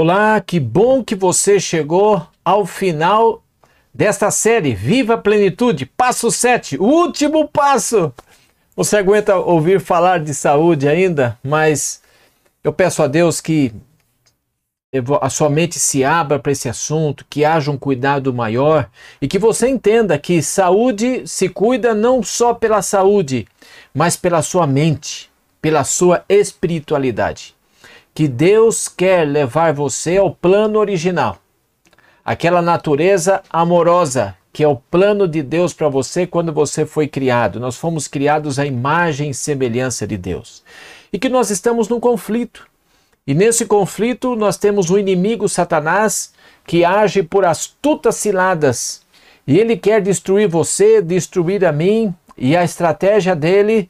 Olá, 0.00 0.40
que 0.40 0.60
bom 0.60 1.02
que 1.02 1.16
você 1.16 1.58
chegou 1.58 2.24
ao 2.44 2.64
final 2.64 3.42
desta 3.92 4.30
série 4.30 4.72
Viva 4.72 5.14
a 5.14 5.18
Plenitude, 5.18 5.86
passo 5.86 6.30
7, 6.30 6.78
o 6.78 6.84
último 6.84 7.48
passo. 7.48 8.14
Você 8.76 8.96
aguenta 8.96 9.34
ouvir 9.34 9.80
falar 9.80 10.20
de 10.20 10.32
saúde 10.32 10.88
ainda? 10.88 11.36
Mas 11.42 12.00
eu 12.62 12.72
peço 12.72 13.02
a 13.02 13.08
Deus 13.08 13.40
que 13.40 13.74
a 15.20 15.28
sua 15.28 15.50
mente 15.50 15.80
se 15.80 16.04
abra 16.04 16.38
para 16.38 16.52
esse 16.52 16.68
assunto, 16.68 17.26
que 17.28 17.44
haja 17.44 17.68
um 17.68 17.76
cuidado 17.76 18.32
maior 18.32 18.88
e 19.20 19.26
que 19.26 19.36
você 19.36 19.66
entenda 19.66 20.16
que 20.16 20.40
saúde 20.40 21.26
se 21.26 21.48
cuida 21.48 21.92
não 21.92 22.22
só 22.22 22.54
pela 22.54 22.82
saúde, 22.82 23.48
mas 23.92 24.16
pela 24.16 24.42
sua 24.42 24.64
mente, 24.64 25.28
pela 25.60 25.82
sua 25.82 26.24
espiritualidade 26.28 27.57
que 28.14 28.26
Deus 28.26 28.88
quer 28.88 29.26
levar 29.26 29.72
você 29.72 30.16
ao 30.16 30.34
plano 30.34 30.78
original, 30.78 31.38
aquela 32.24 32.60
natureza 32.60 33.42
amorosa 33.50 34.36
que 34.52 34.64
é 34.64 34.66
o 34.68 34.74
plano 34.74 35.28
de 35.28 35.40
Deus 35.40 35.72
para 35.72 35.88
você 35.88 36.26
quando 36.26 36.52
você 36.52 36.84
foi 36.84 37.06
criado. 37.06 37.60
Nós 37.60 37.76
fomos 37.76 38.08
criados 38.08 38.58
à 38.58 38.66
imagem 38.66 39.30
e 39.30 39.34
semelhança 39.34 40.04
de 40.04 40.16
Deus. 40.16 40.64
E 41.12 41.18
que 41.18 41.28
nós 41.28 41.50
estamos 41.50 41.88
num 41.88 42.00
conflito. 42.00 42.66
E 43.24 43.34
nesse 43.34 43.66
conflito 43.66 44.34
nós 44.34 44.56
temos 44.56 44.90
o 44.90 44.98
inimigo 44.98 45.48
Satanás 45.48 46.32
que 46.66 46.84
age 46.84 47.22
por 47.22 47.44
astutas 47.44 48.16
ciladas. 48.16 49.02
E 49.46 49.58
ele 49.58 49.76
quer 49.76 50.02
destruir 50.02 50.48
você, 50.48 51.00
destruir 51.00 51.64
a 51.64 51.70
mim, 51.70 52.12
e 52.36 52.56
a 52.56 52.64
estratégia 52.64 53.36
dele 53.36 53.88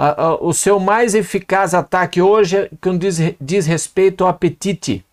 a, 0.00 0.28
a, 0.28 0.34
o 0.36 0.54
seu 0.54 0.80
mais 0.80 1.14
eficaz 1.14 1.74
ataque 1.74 2.22
hoje 2.22 2.56
é 2.56 2.70
diz, 2.96 3.18
diz 3.38 3.66
respeito 3.66 4.24
ao 4.24 4.30
apetite. 4.30 5.04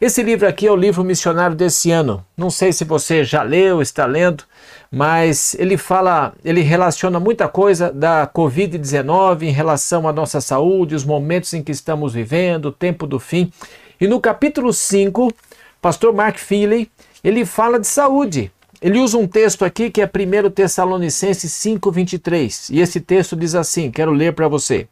Esse 0.00 0.24
livro 0.24 0.48
aqui 0.48 0.66
é 0.66 0.72
o 0.72 0.76
livro 0.76 1.04
missionário 1.04 1.54
desse 1.54 1.92
ano. 1.92 2.24
Não 2.36 2.50
sei 2.50 2.72
se 2.72 2.84
você 2.84 3.22
já 3.22 3.44
leu, 3.44 3.80
está 3.80 4.06
lendo, 4.06 4.42
mas 4.90 5.54
ele 5.54 5.76
fala, 5.76 6.32
ele 6.44 6.62
relaciona 6.62 7.20
muita 7.20 7.46
coisa 7.46 7.92
da 7.92 8.26
Covid-19 8.26 9.42
em 9.42 9.52
relação 9.52 10.08
à 10.08 10.12
nossa 10.12 10.40
saúde, 10.40 10.96
os 10.96 11.04
momentos 11.04 11.54
em 11.54 11.62
que 11.62 11.70
estamos 11.70 12.12
vivendo, 12.12 12.66
o 12.66 12.72
tempo 12.72 13.06
do 13.06 13.20
fim. 13.20 13.52
E 14.00 14.08
no 14.08 14.20
capítulo 14.20 14.72
5, 14.72 15.32
pastor 15.80 16.12
Mark 16.12 16.38
Feeley, 16.38 16.90
ele 17.22 17.44
fala 17.44 17.78
de 17.78 17.86
saúde. 17.86 18.50
Ele 18.80 18.98
usa 18.98 19.18
um 19.18 19.26
texto 19.26 19.64
aqui 19.64 19.90
que 19.90 20.00
é 20.00 20.06
1 20.06 20.50
Tessalonicenses 20.50 21.52
5:23, 21.52 22.70
e 22.70 22.80
esse 22.80 23.00
texto 23.00 23.34
diz 23.34 23.54
assim, 23.54 23.90
quero 23.90 24.12
ler 24.12 24.34
para 24.34 24.48
você. 24.48 24.88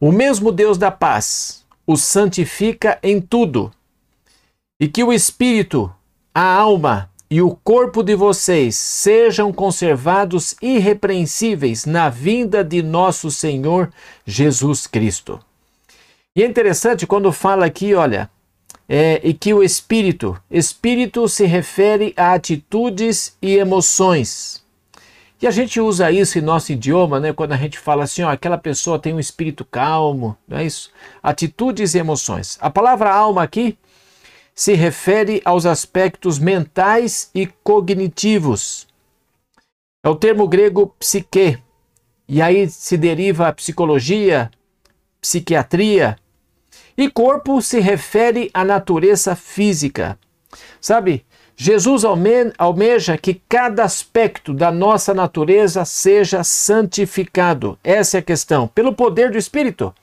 O 0.00 0.10
mesmo 0.10 0.50
Deus 0.50 0.78
da 0.78 0.90
paz 0.90 1.66
o 1.86 1.96
santifica 1.96 2.98
em 3.02 3.20
tudo, 3.20 3.70
e 4.80 4.86
que 4.88 5.02
o 5.02 5.12
espírito, 5.12 5.92
a 6.34 6.42
alma 6.42 7.10
e 7.30 7.42
o 7.42 7.50
corpo 7.50 8.02
de 8.02 8.14
vocês 8.14 8.76
sejam 8.76 9.52
conservados 9.52 10.54
irrepreensíveis 10.62 11.84
na 11.84 12.08
vinda 12.08 12.64
de 12.64 12.82
nosso 12.82 13.30
Senhor 13.30 13.92
Jesus 14.24 14.86
Cristo. 14.86 15.38
E 16.34 16.42
é 16.42 16.46
interessante 16.46 17.06
quando 17.06 17.32
fala 17.32 17.66
aqui, 17.66 17.94
olha, 17.94 18.30
é, 18.88 19.20
e 19.22 19.34
que 19.34 19.52
o 19.52 19.62
espírito, 19.62 20.40
espírito 20.50 21.28
se 21.28 21.44
refere 21.44 22.14
a 22.16 22.32
atitudes 22.32 23.36
e 23.42 23.56
emoções. 23.56 24.64
E 25.40 25.46
a 25.46 25.50
gente 25.50 25.80
usa 25.80 26.10
isso 26.10 26.38
em 26.38 26.42
nosso 26.42 26.72
idioma, 26.72 27.20
né? 27.20 27.32
Quando 27.32 27.52
a 27.52 27.56
gente 27.56 27.78
fala 27.78 28.04
assim, 28.04 28.22
ó, 28.22 28.30
aquela 28.30 28.58
pessoa 28.58 28.98
tem 28.98 29.14
um 29.14 29.20
espírito 29.20 29.64
calmo, 29.64 30.36
não 30.48 30.58
é 30.58 30.64
isso? 30.64 30.90
Atitudes 31.22 31.94
e 31.94 31.98
emoções. 31.98 32.58
A 32.60 32.70
palavra 32.70 33.12
alma 33.12 33.42
aqui 33.42 33.78
se 34.52 34.74
refere 34.74 35.40
aos 35.44 35.64
aspectos 35.64 36.40
mentais 36.40 37.30
e 37.32 37.46
cognitivos. 37.62 38.88
É 40.04 40.08
o 40.08 40.16
termo 40.16 40.48
grego 40.48 40.92
psique. 40.98 41.58
E 42.26 42.42
aí 42.42 42.68
se 42.68 42.96
deriva 42.96 43.46
a 43.46 43.52
psicologia, 43.52 44.50
psiquiatria, 45.20 46.18
e 46.98 47.08
corpo 47.08 47.62
se 47.62 47.78
refere 47.78 48.50
à 48.52 48.64
natureza 48.64 49.36
física. 49.36 50.18
Sabe, 50.80 51.24
Jesus 51.56 52.04
alme 52.04 52.52
almeja 52.58 53.16
que 53.16 53.40
cada 53.48 53.84
aspecto 53.84 54.52
da 54.52 54.72
nossa 54.72 55.14
natureza 55.14 55.84
seja 55.84 56.42
santificado. 56.42 57.78
Essa 57.84 58.18
é 58.18 58.20
a 58.20 58.22
questão, 58.22 58.66
pelo 58.66 58.92
poder 58.92 59.30
do 59.30 59.38
Espírito. 59.38 59.94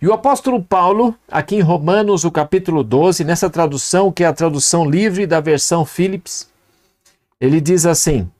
E 0.00 0.08
o 0.08 0.14
apóstolo 0.14 0.62
Paulo, 0.62 1.14
aqui 1.30 1.56
em 1.56 1.60
Romanos, 1.60 2.24
o 2.24 2.30
capítulo 2.30 2.82
12, 2.82 3.22
nessa 3.22 3.50
tradução, 3.50 4.10
que 4.10 4.24
é 4.24 4.26
a 4.26 4.32
tradução 4.32 4.88
livre 4.88 5.26
da 5.26 5.40
versão 5.40 5.84
Philips, 5.84 6.48
ele 7.38 7.60
diz 7.60 7.84
assim: 7.84 8.30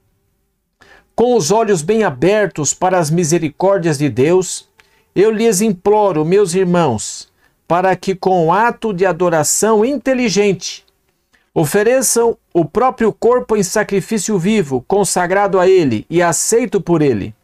Com 1.14 1.36
os 1.36 1.50
olhos 1.50 1.82
bem 1.82 2.02
abertos 2.02 2.72
para 2.72 2.98
as 2.98 3.10
misericórdias 3.10 3.98
de 3.98 4.08
Deus, 4.08 4.68
eu 5.14 5.30
lhes 5.30 5.60
imploro, 5.60 6.24
meus 6.24 6.54
irmãos, 6.54 7.32
para 7.66 7.97
que, 7.97 8.14
com 8.14 8.52
ato 8.52 8.92
de 8.92 9.06
adoração 9.06 9.84
inteligente, 9.84 10.84
ofereçam 11.54 12.36
o 12.52 12.64
próprio 12.64 13.12
corpo 13.12 13.56
em 13.56 13.62
sacrifício 13.62 14.38
vivo, 14.38 14.84
consagrado 14.86 15.58
a 15.58 15.69
Ele 15.69 16.04
e 16.10 16.20
aceito 16.20 16.80
por 16.80 17.00
Ele. 17.00 17.34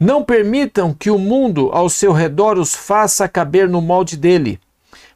Não 0.00 0.24
permitam 0.24 0.92
que 0.92 1.10
o 1.10 1.18
mundo 1.18 1.70
ao 1.72 1.88
seu 1.88 2.12
redor 2.12 2.58
os 2.58 2.74
faça 2.74 3.28
caber 3.28 3.68
no 3.68 3.80
molde 3.80 4.16
dele, 4.16 4.58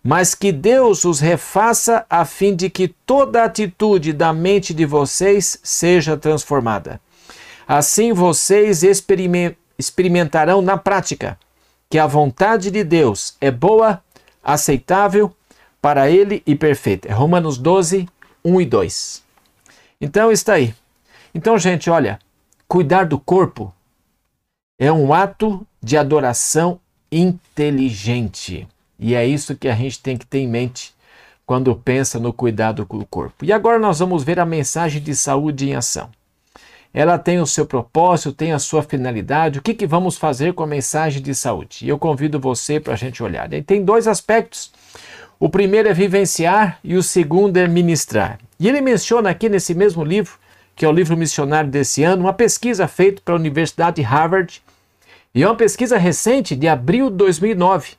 mas 0.03 0.34
que 0.34 0.53
Deus 0.53 1.05
os 1.05 1.19
refaça 1.19 2.06
a 2.09 2.25
fim 2.25 2.55
de 2.55 2.70
que 2.70 2.88
toda 2.88 3.43
atitude 3.43 4.12
da 4.12 4.32
mente 4.32 4.72
de 4.72 4.87
vocês 4.87 5.59
seja 5.62 6.16
transformada. 6.16 7.00
Assim 7.66 8.12
vocês 8.12 8.82
experimentarão 9.78 10.62
na 10.62 10.78
prática 10.78 11.38
que 11.91 11.99
a 11.99 12.06
vontade 12.06 12.70
de 12.70 12.84
Deus 12.84 13.37
é 13.41 13.50
boa, 13.50 14.03
aceitável 14.48 15.31
para 15.81 16.10
ele 16.10 16.42
e 16.47 16.56
perfeita. 16.56 17.06
É 17.06 17.12
Romanos 17.12 17.59
12, 17.59 18.09
1 18.42 18.60
e 18.62 18.64
2. 18.64 19.22
Então 20.00 20.32
está 20.32 20.54
aí. 20.54 20.75
Então, 21.34 21.59
gente, 21.59 21.91
olha, 21.91 22.19
cuidar 22.66 23.04
do 23.04 23.19
corpo 23.19 23.72
é 24.78 24.91
um 24.91 25.12
ato 25.12 25.66
de 25.82 25.98
adoração 25.98 26.81
inteligente. 27.12 28.66
E 28.98 29.14
é 29.14 29.26
isso 29.26 29.54
que 29.54 29.69
a 29.69 29.75
gente 29.75 30.00
tem 30.00 30.16
que 30.16 30.26
ter 30.26 30.38
em 30.38 30.48
mente 30.48 30.94
quando 31.44 31.75
pensa 31.76 32.19
no 32.19 32.32
cuidado 32.32 32.84
do 32.84 33.06
corpo. 33.06 33.44
E 33.44 33.53
agora 33.53 33.78
nós 33.78 33.98
vamos 33.98 34.25
ver 34.25 34.41
a 34.41 34.47
mensagem 34.47 35.03
de 35.03 35.14
saúde 35.14 35.69
em 35.69 35.75
ação 35.75 36.10
ela 36.93 37.19
tem 37.19 37.38
o 37.38 37.47
seu 37.47 37.66
propósito, 37.66 38.32
tem 38.32 38.53
a 38.53 38.59
sua 38.59 38.82
finalidade. 38.82 39.59
O 39.59 39.62
que, 39.62 39.75
que 39.75 39.87
vamos 39.87 40.16
fazer 40.16 40.54
com 40.54 40.62
a 40.62 40.66
mensagem 40.66 41.22
de 41.22 41.34
saúde? 41.34 41.78
E 41.82 41.88
eu 41.88 41.99
convido 41.99 42.41
você 42.41 42.81
para 42.81 42.94
a 42.94 42.97
gente 42.97 43.22
olhar. 43.22 43.49
Tem 43.66 43.84
dois 43.84 44.09
aspectos. 44.09 44.72
O 45.38 45.49
primeiro 45.49 45.88
é 45.88 45.93
vivenciar 45.93 46.78
e 46.82 46.97
o 46.97 47.03
segundo 47.03 47.56
é 47.56 47.69
ministrar. 47.69 48.38
E 48.59 48.69
ele 48.69 48.81
menciona 48.81 49.31
aqui 49.31 49.49
nesse 49.49 49.75
mesmo 49.75 50.03
livro, 50.03 50.32
que 50.75 50.84
é 50.84 50.88
o 50.88 50.93
livro 50.93 51.16
missionário 51.16 51.71
desse 51.71 52.03
ano, 52.03 52.22
uma 52.22 52.32
pesquisa 52.32 52.88
feita 52.88 53.22
pela 53.25 53.38
Universidade 53.38 53.97
de 53.97 54.03
Harvard. 54.03 54.62
E 55.34 55.43
é 55.43 55.47
uma 55.47 55.55
pesquisa 55.55 55.97
recente 55.99 56.56
de 56.56 56.66
abril 56.66 57.10
de 57.10 57.16
2009. 57.16 57.93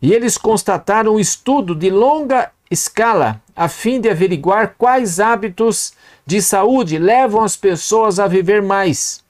E 0.00 0.12
eles 0.12 0.38
constataram 0.38 1.14
um 1.14 1.20
estudo 1.20 1.74
de 1.74 1.90
longa 1.90 2.50
escala 2.70 3.40
a 3.54 3.68
fim 3.68 4.00
de 4.00 4.08
averiguar 4.08 4.74
quais 4.78 5.18
hábitos 5.18 5.92
de 6.28 6.42
saúde 6.42 6.98
levam 6.98 7.42
as 7.42 7.56
pessoas 7.56 8.20
a 8.20 8.26
viver 8.26 8.60
mais. 8.60 9.24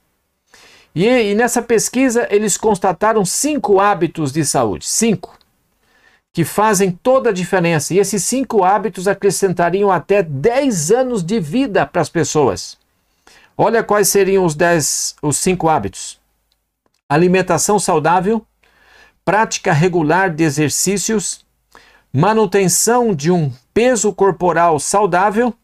E, 0.92 1.06
e, 1.06 1.32
nessa 1.32 1.62
pesquisa 1.62 2.26
eles 2.28 2.56
constataram 2.56 3.24
cinco 3.24 3.78
hábitos 3.78 4.32
de 4.32 4.44
saúde, 4.44 4.84
cinco, 4.84 5.38
que 6.32 6.44
fazem 6.44 6.90
toda 6.90 7.30
a 7.30 7.32
diferença. 7.32 7.94
E 7.94 8.00
esses 8.00 8.24
cinco 8.24 8.64
hábitos 8.64 9.06
acrescentariam 9.06 9.92
até 9.92 10.24
10 10.24 10.90
anos 10.90 11.22
de 11.22 11.38
vida 11.38 11.86
para 11.86 12.02
as 12.02 12.08
pessoas. 12.08 12.76
Olha 13.56 13.84
quais 13.84 14.08
seriam 14.08 14.44
os, 14.44 14.56
dez, 14.56 15.14
os 15.22 15.36
cinco 15.36 15.68
hábitos: 15.68 16.18
alimentação 17.08 17.78
saudável, 17.78 18.44
prática 19.24 19.72
regular 19.72 20.34
de 20.34 20.42
exercícios, 20.42 21.46
manutenção 22.12 23.14
de 23.14 23.30
um 23.30 23.52
peso 23.72 24.12
corporal 24.12 24.80
saudável 24.80 25.54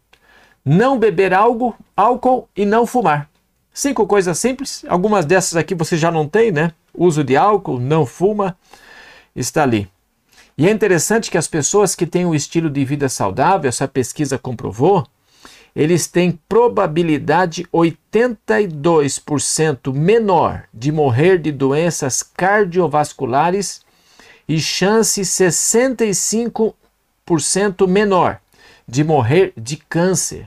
não 0.65 0.99
beber 0.99 1.35
algo, 1.35 1.77
álcool 1.97 2.49
e 2.57 2.65
não 2.65 2.87
fumar. 2.87 3.29
Cinco 3.73 4.07
coisas 4.07 4.39
simples, 4.39 4.85
algumas 4.89 5.27
dessas 5.27 5.57
aqui 5.57 5.75
você 5.75 5.97
já 5.97 6.11
não 6.11 6.29
tem, 6.29 6.53
né? 6.53 6.73
Uso 6.97 7.25
de 7.25 7.37
álcool, 7.37 7.81
não 7.81 8.07
fuma, 8.07 8.57
está 9.35 9.65
ali. 9.65 9.89
E 10.57 10.69
é 10.69 10.71
interessante 10.71 11.29
que 11.31 11.37
as 11.37 11.49
pessoas 11.49 11.97
que 11.97 12.07
têm 12.07 12.25
um 12.25 12.35
estilo 12.35 12.71
de 12.71 12.85
vida 12.85 13.09
saudável, 13.09 13.69
essa 13.69 13.89
pesquisa 13.89 14.39
comprovou, 14.39 15.05
eles 15.75 16.07
têm 16.07 16.39
probabilidade 16.49 17.67
82% 17.73 19.93
menor 19.93 20.69
de 20.73 20.93
morrer 20.93 21.39
de 21.39 21.51
doenças 21.51 22.23
cardiovasculares 22.23 23.83
e 24.49 24.61
chance 24.61 25.25
65 25.25 26.77
20% 27.27 27.89
menor 27.89 28.41
de 28.87 29.03
morrer 29.03 29.53
de 29.57 29.77
câncer. 29.77 30.47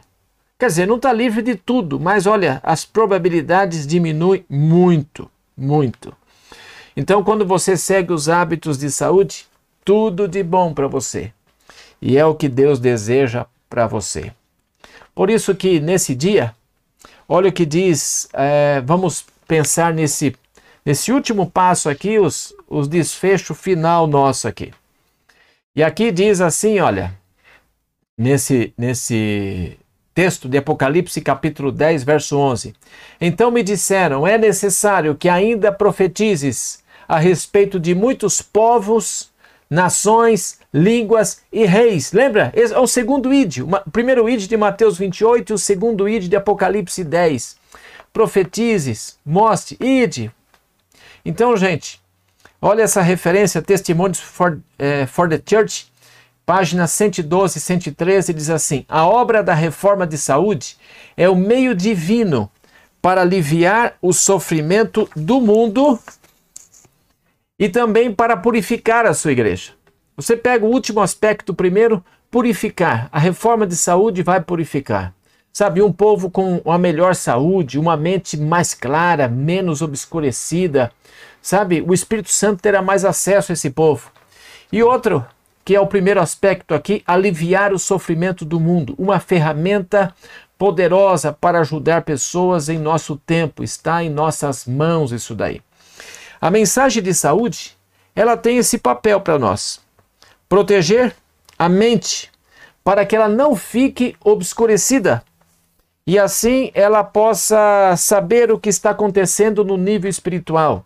Quer 0.59 0.67
dizer, 0.67 0.87
não 0.87 0.95
está 0.95 1.13
livre 1.13 1.43
de 1.43 1.55
tudo, 1.55 1.99
mas 1.99 2.25
olha, 2.25 2.59
as 2.63 2.83
probabilidades 2.83 3.85
diminuem 3.85 4.43
muito, 4.49 5.29
muito. 5.55 6.13
Então, 6.95 7.23
quando 7.23 7.45
você 7.45 7.77
segue 7.77 8.11
os 8.11 8.27
hábitos 8.27 8.77
de 8.77 8.89
saúde, 8.89 9.45
tudo 9.85 10.27
de 10.27 10.41
bom 10.41 10.73
para 10.73 10.87
você. 10.87 11.31
E 12.01 12.17
é 12.17 12.25
o 12.25 12.33
que 12.33 12.49
Deus 12.49 12.79
deseja 12.79 13.45
para 13.69 13.85
você. 13.85 14.33
Por 15.13 15.29
isso 15.29 15.53
que 15.53 15.79
nesse 15.79 16.15
dia, 16.15 16.55
olha 17.29 17.49
o 17.49 17.53
que 17.53 17.65
diz, 17.65 18.27
é, 18.33 18.81
vamos 18.81 19.25
pensar 19.47 19.93
nesse, 19.93 20.35
nesse 20.83 21.11
último 21.11 21.49
passo 21.49 21.87
aqui, 21.87 22.17
os, 22.17 22.53
os 22.67 22.87
desfecho 22.87 23.53
final 23.53 24.07
nosso 24.07 24.47
aqui. 24.47 24.73
E 25.75 25.83
aqui 25.83 26.11
diz 26.11 26.41
assim, 26.41 26.79
olha, 26.79 27.13
nesse, 28.17 28.73
nesse 28.75 29.77
texto 30.17 30.49
de 30.49 30.57
Apocalipse, 30.57 31.21
capítulo 31.21 31.71
10, 31.71 32.03
verso 32.03 32.39
11. 32.39 32.73
Então 33.21 33.51
me 33.51 33.61
disseram: 33.61 34.25
é 34.25 34.35
necessário 34.35 35.13
que 35.13 35.29
ainda 35.29 35.71
profetizes 35.71 36.79
a 37.07 37.19
respeito 37.19 37.79
de 37.79 37.93
muitos 37.93 38.41
povos, 38.41 39.29
nações, 39.69 40.57
línguas 40.73 41.43
e 41.53 41.67
reis. 41.67 42.13
Lembra? 42.13 42.51
Esse 42.55 42.73
é 42.73 42.79
o 42.79 42.87
segundo 42.87 43.31
id, 43.31 43.59
o 43.59 43.91
primeiro 43.91 44.27
id 44.27 44.47
de 44.47 44.57
Mateus 44.57 44.97
28 44.97 45.51
e 45.51 45.53
o 45.53 45.57
segundo 45.59 46.09
id 46.09 46.27
de 46.27 46.35
Apocalipse 46.35 47.03
10. 47.03 47.55
Profetizes, 48.11 49.19
mostre, 49.23 49.77
ide. 49.79 50.31
Então, 51.23 51.55
gente, 51.55 52.01
olha 52.59 52.81
essa 52.81 53.03
referência, 53.03 53.61
Testimonies 53.61 54.19
for, 54.19 54.59
eh, 54.79 55.05
for 55.05 55.29
the 55.29 55.39
Church, 55.47 55.85
página 56.47 56.87
112 56.87 57.57
e 57.57 57.61
113, 57.61 58.33
diz 58.33 58.49
assim: 58.49 58.85
A 58.87 59.05
obra 59.05 59.43
da 59.43 59.53
reforma 59.53 60.07
de 60.07 60.17
saúde 60.17 60.77
é 61.17 61.27
o 61.27 61.35
meio 61.35 61.75
divino 61.75 62.49
para 63.01 63.19
aliviar 63.19 63.95
o 64.01 64.13
sofrimento 64.13 65.09
do 65.13 65.41
mundo 65.41 65.99
e 67.59 67.67
também 67.67 68.13
para 68.13 68.37
purificar 68.37 69.05
a 69.05 69.13
sua 69.13 69.33
igreja. 69.33 69.73
Você 70.15 70.37
pega 70.37 70.65
o 70.65 70.69
último 70.69 71.01
aspecto 71.01 71.53
primeiro, 71.53 72.03
purificar. 72.31 73.09
A 73.11 73.19
reforma 73.19 73.67
de 73.67 73.75
saúde 73.75 74.23
vai 74.23 74.39
purificar. 74.39 75.13
Sabe, 75.51 75.81
um 75.81 75.91
povo 75.91 76.29
com 76.29 76.61
uma 76.63 76.77
melhor 76.77 77.13
saúde, 77.13 77.79
uma 77.79 77.97
mente 77.97 78.37
mais 78.37 78.73
clara, 78.73 79.27
menos 79.27 79.81
obscurecida, 79.81 80.91
sabe? 81.41 81.83
O 81.85 81.93
Espírito 81.93 82.29
Santo 82.29 82.61
terá 82.61 82.81
mais 82.81 83.03
acesso 83.03 83.51
a 83.51 83.53
esse 83.53 83.69
povo. 83.71 84.11
E 84.71 84.83
outro, 84.83 85.25
que 85.67 85.75
é 85.75 85.81
o 85.81 85.85
primeiro 85.85 86.21
aspecto 86.21 86.73
aqui, 86.73 87.03
aliviar 87.05 87.73
o 87.73 87.77
sofrimento 87.77 88.45
do 88.45 88.57
mundo, 88.57 88.95
uma 88.97 89.19
ferramenta 89.19 90.15
poderosa 90.57 91.33
para 91.33 91.59
ajudar 91.59 92.03
pessoas 92.03 92.69
em 92.69 92.77
nosso 92.77 93.17
tempo, 93.17 93.65
está 93.65 94.01
em 94.01 94.09
nossas 94.09 94.65
mãos 94.65 95.11
isso 95.11 95.35
daí. 95.35 95.61
A 96.39 96.49
mensagem 96.49 97.03
de 97.03 97.13
saúde, 97.13 97.75
ela 98.15 98.37
tem 98.37 98.57
esse 98.57 98.77
papel 98.77 99.19
para 99.19 99.37
nós. 99.37 99.81
Proteger 100.47 101.13
a 101.59 101.67
mente 101.67 102.31
para 102.81 103.05
que 103.05 103.13
ela 103.13 103.27
não 103.27 103.53
fique 103.53 104.15
obscurecida 104.23 105.21
e 106.07 106.17
assim 106.17 106.71
ela 106.73 107.03
possa 107.03 107.93
saber 107.97 108.53
o 108.53 108.57
que 108.57 108.69
está 108.69 108.91
acontecendo 108.91 109.65
no 109.65 109.75
nível 109.75 110.09
espiritual. 110.09 110.85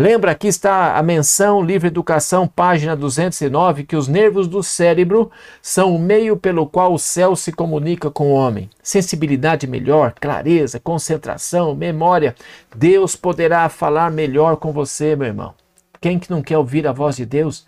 Lembra 0.00 0.32
que 0.32 0.46
está 0.46 0.96
a 0.96 1.02
menção 1.02 1.60
Livre 1.60 1.88
Educação, 1.88 2.46
página 2.46 2.94
209, 2.94 3.82
que 3.82 3.96
os 3.96 4.06
nervos 4.06 4.46
do 4.46 4.62
cérebro 4.62 5.28
são 5.60 5.92
o 5.92 5.98
meio 5.98 6.36
pelo 6.36 6.68
qual 6.68 6.94
o 6.94 6.98
céu 7.00 7.34
se 7.34 7.50
comunica 7.50 8.08
com 8.08 8.28
o 8.28 8.32
homem. 8.32 8.70
Sensibilidade 8.80 9.66
melhor, 9.66 10.12
clareza, 10.12 10.78
concentração, 10.78 11.74
memória. 11.74 12.36
Deus 12.76 13.16
poderá 13.16 13.68
falar 13.68 14.08
melhor 14.12 14.58
com 14.58 14.70
você, 14.70 15.16
meu 15.16 15.26
irmão. 15.26 15.52
Quem 16.00 16.16
que 16.16 16.30
não 16.30 16.42
quer 16.42 16.58
ouvir 16.58 16.86
a 16.86 16.92
voz 16.92 17.16
de 17.16 17.26
Deus? 17.26 17.66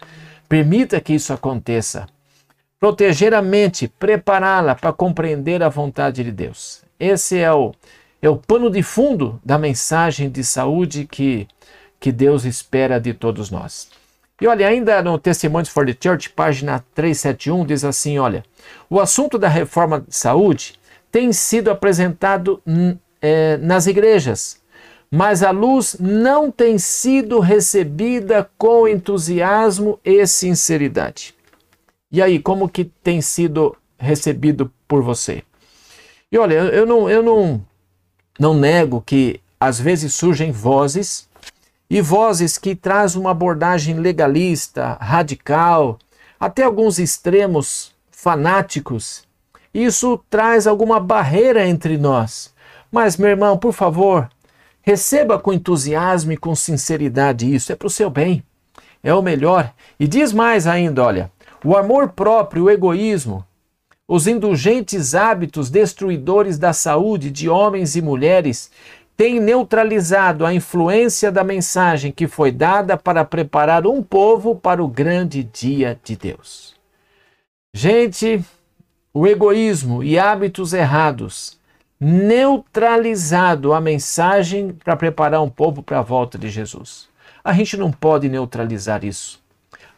Permita 0.48 1.00
que 1.00 1.14
isso 1.14 1.32
aconteça. 1.32 2.06
Proteger 2.78 3.34
a 3.34 3.42
mente, 3.42 3.88
prepará-la 3.88 4.76
para 4.76 4.92
compreender 4.92 5.64
a 5.64 5.68
vontade 5.68 6.22
de 6.22 6.30
Deus. 6.30 6.84
Esse 6.96 7.38
é 7.38 7.52
o, 7.52 7.72
é 8.22 8.30
o 8.30 8.36
pano 8.36 8.70
de 8.70 8.84
fundo 8.84 9.40
da 9.44 9.58
mensagem 9.58 10.30
de 10.30 10.44
saúde 10.44 11.08
que 11.10 11.48
que 12.00 12.10
Deus 12.10 12.46
espera 12.46 12.98
de 12.98 13.12
todos 13.12 13.50
nós. 13.50 13.88
E 14.40 14.46
olha, 14.46 14.66
ainda 14.66 15.02
no 15.02 15.18
Testimonies 15.18 15.68
for 15.68 15.84
the 15.84 15.94
Church, 16.00 16.30
página 16.30 16.82
371, 16.94 17.66
diz 17.66 17.84
assim: 17.84 18.18
olha, 18.18 18.42
o 18.88 18.98
assunto 18.98 19.38
da 19.38 19.48
reforma 19.48 20.00
de 20.00 20.16
saúde 20.16 20.80
tem 21.12 21.30
sido 21.32 21.70
apresentado 21.70 22.62
é, 23.20 23.58
nas 23.58 23.86
igrejas, 23.86 24.58
mas 25.10 25.42
a 25.42 25.50
luz 25.50 25.96
não 26.00 26.50
tem 26.50 26.78
sido 26.78 27.38
recebida 27.38 28.48
com 28.56 28.88
entusiasmo 28.88 30.00
e 30.02 30.26
sinceridade. 30.26 31.34
E 32.10 32.22
aí, 32.22 32.40
como 32.40 32.68
que 32.68 32.84
tem 32.84 33.20
sido 33.20 33.76
recebido 33.98 34.72
por 34.88 35.02
você? 35.02 35.42
E 36.32 36.38
olha, 36.38 36.54
eu 36.54 36.86
não, 36.86 37.10
eu 37.10 37.22
não, 37.22 37.64
não 38.38 38.54
nego 38.54 39.02
que 39.04 39.40
às 39.58 39.78
vezes 39.78 40.14
surgem 40.14 40.50
vozes 40.50 41.28
e 41.90 42.00
vozes 42.00 42.56
que 42.56 42.76
trazem 42.76 43.20
uma 43.20 43.32
abordagem 43.32 43.96
legalista, 43.96 44.96
radical, 45.00 45.98
até 46.38 46.62
alguns 46.62 47.00
extremos 47.00 47.92
fanáticos. 48.12 49.24
Isso 49.74 50.22
traz 50.30 50.68
alguma 50.68 51.00
barreira 51.00 51.66
entre 51.66 51.98
nós. 51.98 52.54
Mas, 52.92 53.16
meu 53.16 53.28
irmão, 53.28 53.58
por 53.58 53.72
favor, 53.72 54.28
receba 54.80 55.36
com 55.36 55.52
entusiasmo 55.52 56.30
e 56.30 56.36
com 56.36 56.54
sinceridade 56.54 57.52
isso, 57.52 57.72
é 57.72 57.74
para 57.74 57.86
o 57.86 57.90
seu 57.90 58.08
bem, 58.08 58.44
é 59.02 59.12
o 59.12 59.22
melhor. 59.22 59.72
E 59.98 60.06
diz 60.06 60.32
mais 60.32 60.68
ainda: 60.68 61.02
olha, 61.02 61.30
o 61.64 61.76
amor 61.76 62.10
próprio, 62.10 62.64
o 62.64 62.70
egoísmo, 62.70 63.44
os 64.06 64.26
indulgentes 64.26 65.14
hábitos 65.14 65.70
destruidores 65.70 66.58
da 66.58 66.72
saúde 66.72 67.30
de 67.30 67.48
homens 67.48 67.94
e 67.94 68.02
mulheres 68.02 68.70
tem 69.20 69.38
neutralizado 69.38 70.46
a 70.46 70.54
influência 70.54 71.30
da 71.30 71.44
mensagem 71.44 72.10
que 72.10 72.26
foi 72.26 72.50
dada 72.50 72.96
para 72.96 73.22
preparar 73.22 73.86
um 73.86 74.02
povo 74.02 74.56
para 74.56 74.82
o 74.82 74.88
grande 74.88 75.44
dia 75.44 76.00
de 76.02 76.16
Deus. 76.16 76.74
Gente, 77.74 78.42
o 79.12 79.26
egoísmo 79.26 80.02
e 80.02 80.18
hábitos 80.18 80.72
errados 80.72 81.60
neutralizado 82.00 83.74
a 83.74 83.80
mensagem 83.82 84.72
para 84.72 84.96
preparar 84.96 85.42
um 85.42 85.50
povo 85.50 85.82
para 85.82 85.98
a 85.98 86.02
volta 86.02 86.38
de 86.38 86.48
Jesus. 86.48 87.06
A 87.44 87.52
gente 87.52 87.76
não 87.76 87.92
pode 87.92 88.26
neutralizar 88.26 89.04
isso. 89.04 89.38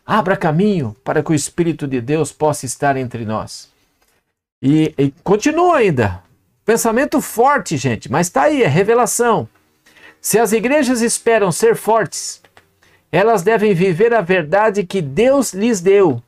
Abra 0.04 0.36
caminho 0.36 0.96
para 1.04 1.22
que 1.22 1.30
o 1.30 1.34
Espírito 1.34 1.86
de 1.86 2.00
Deus 2.00 2.32
possa 2.32 2.66
estar 2.66 2.96
entre 2.96 3.24
nós. 3.24 3.70
E, 4.60 4.92
e 4.98 5.12
continua 5.22 5.76
ainda. 5.76 6.24
Pensamento 6.64 7.20
forte, 7.20 7.76
gente, 7.76 8.10
mas 8.10 8.28
está 8.28 8.42
aí, 8.42 8.62
é 8.62 8.68
revelação. 8.68 9.48
Se 10.20 10.38
as 10.38 10.52
igrejas 10.52 11.00
esperam 11.00 11.50
ser 11.50 11.74
fortes, 11.74 12.40
elas 13.10 13.42
devem 13.42 13.74
viver 13.74 14.14
a 14.14 14.20
verdade 14.20 14.84
que 14.84 15.02
Deus 15.02 15.52
lhes 15.52 15.80
deu. 15.80 16.22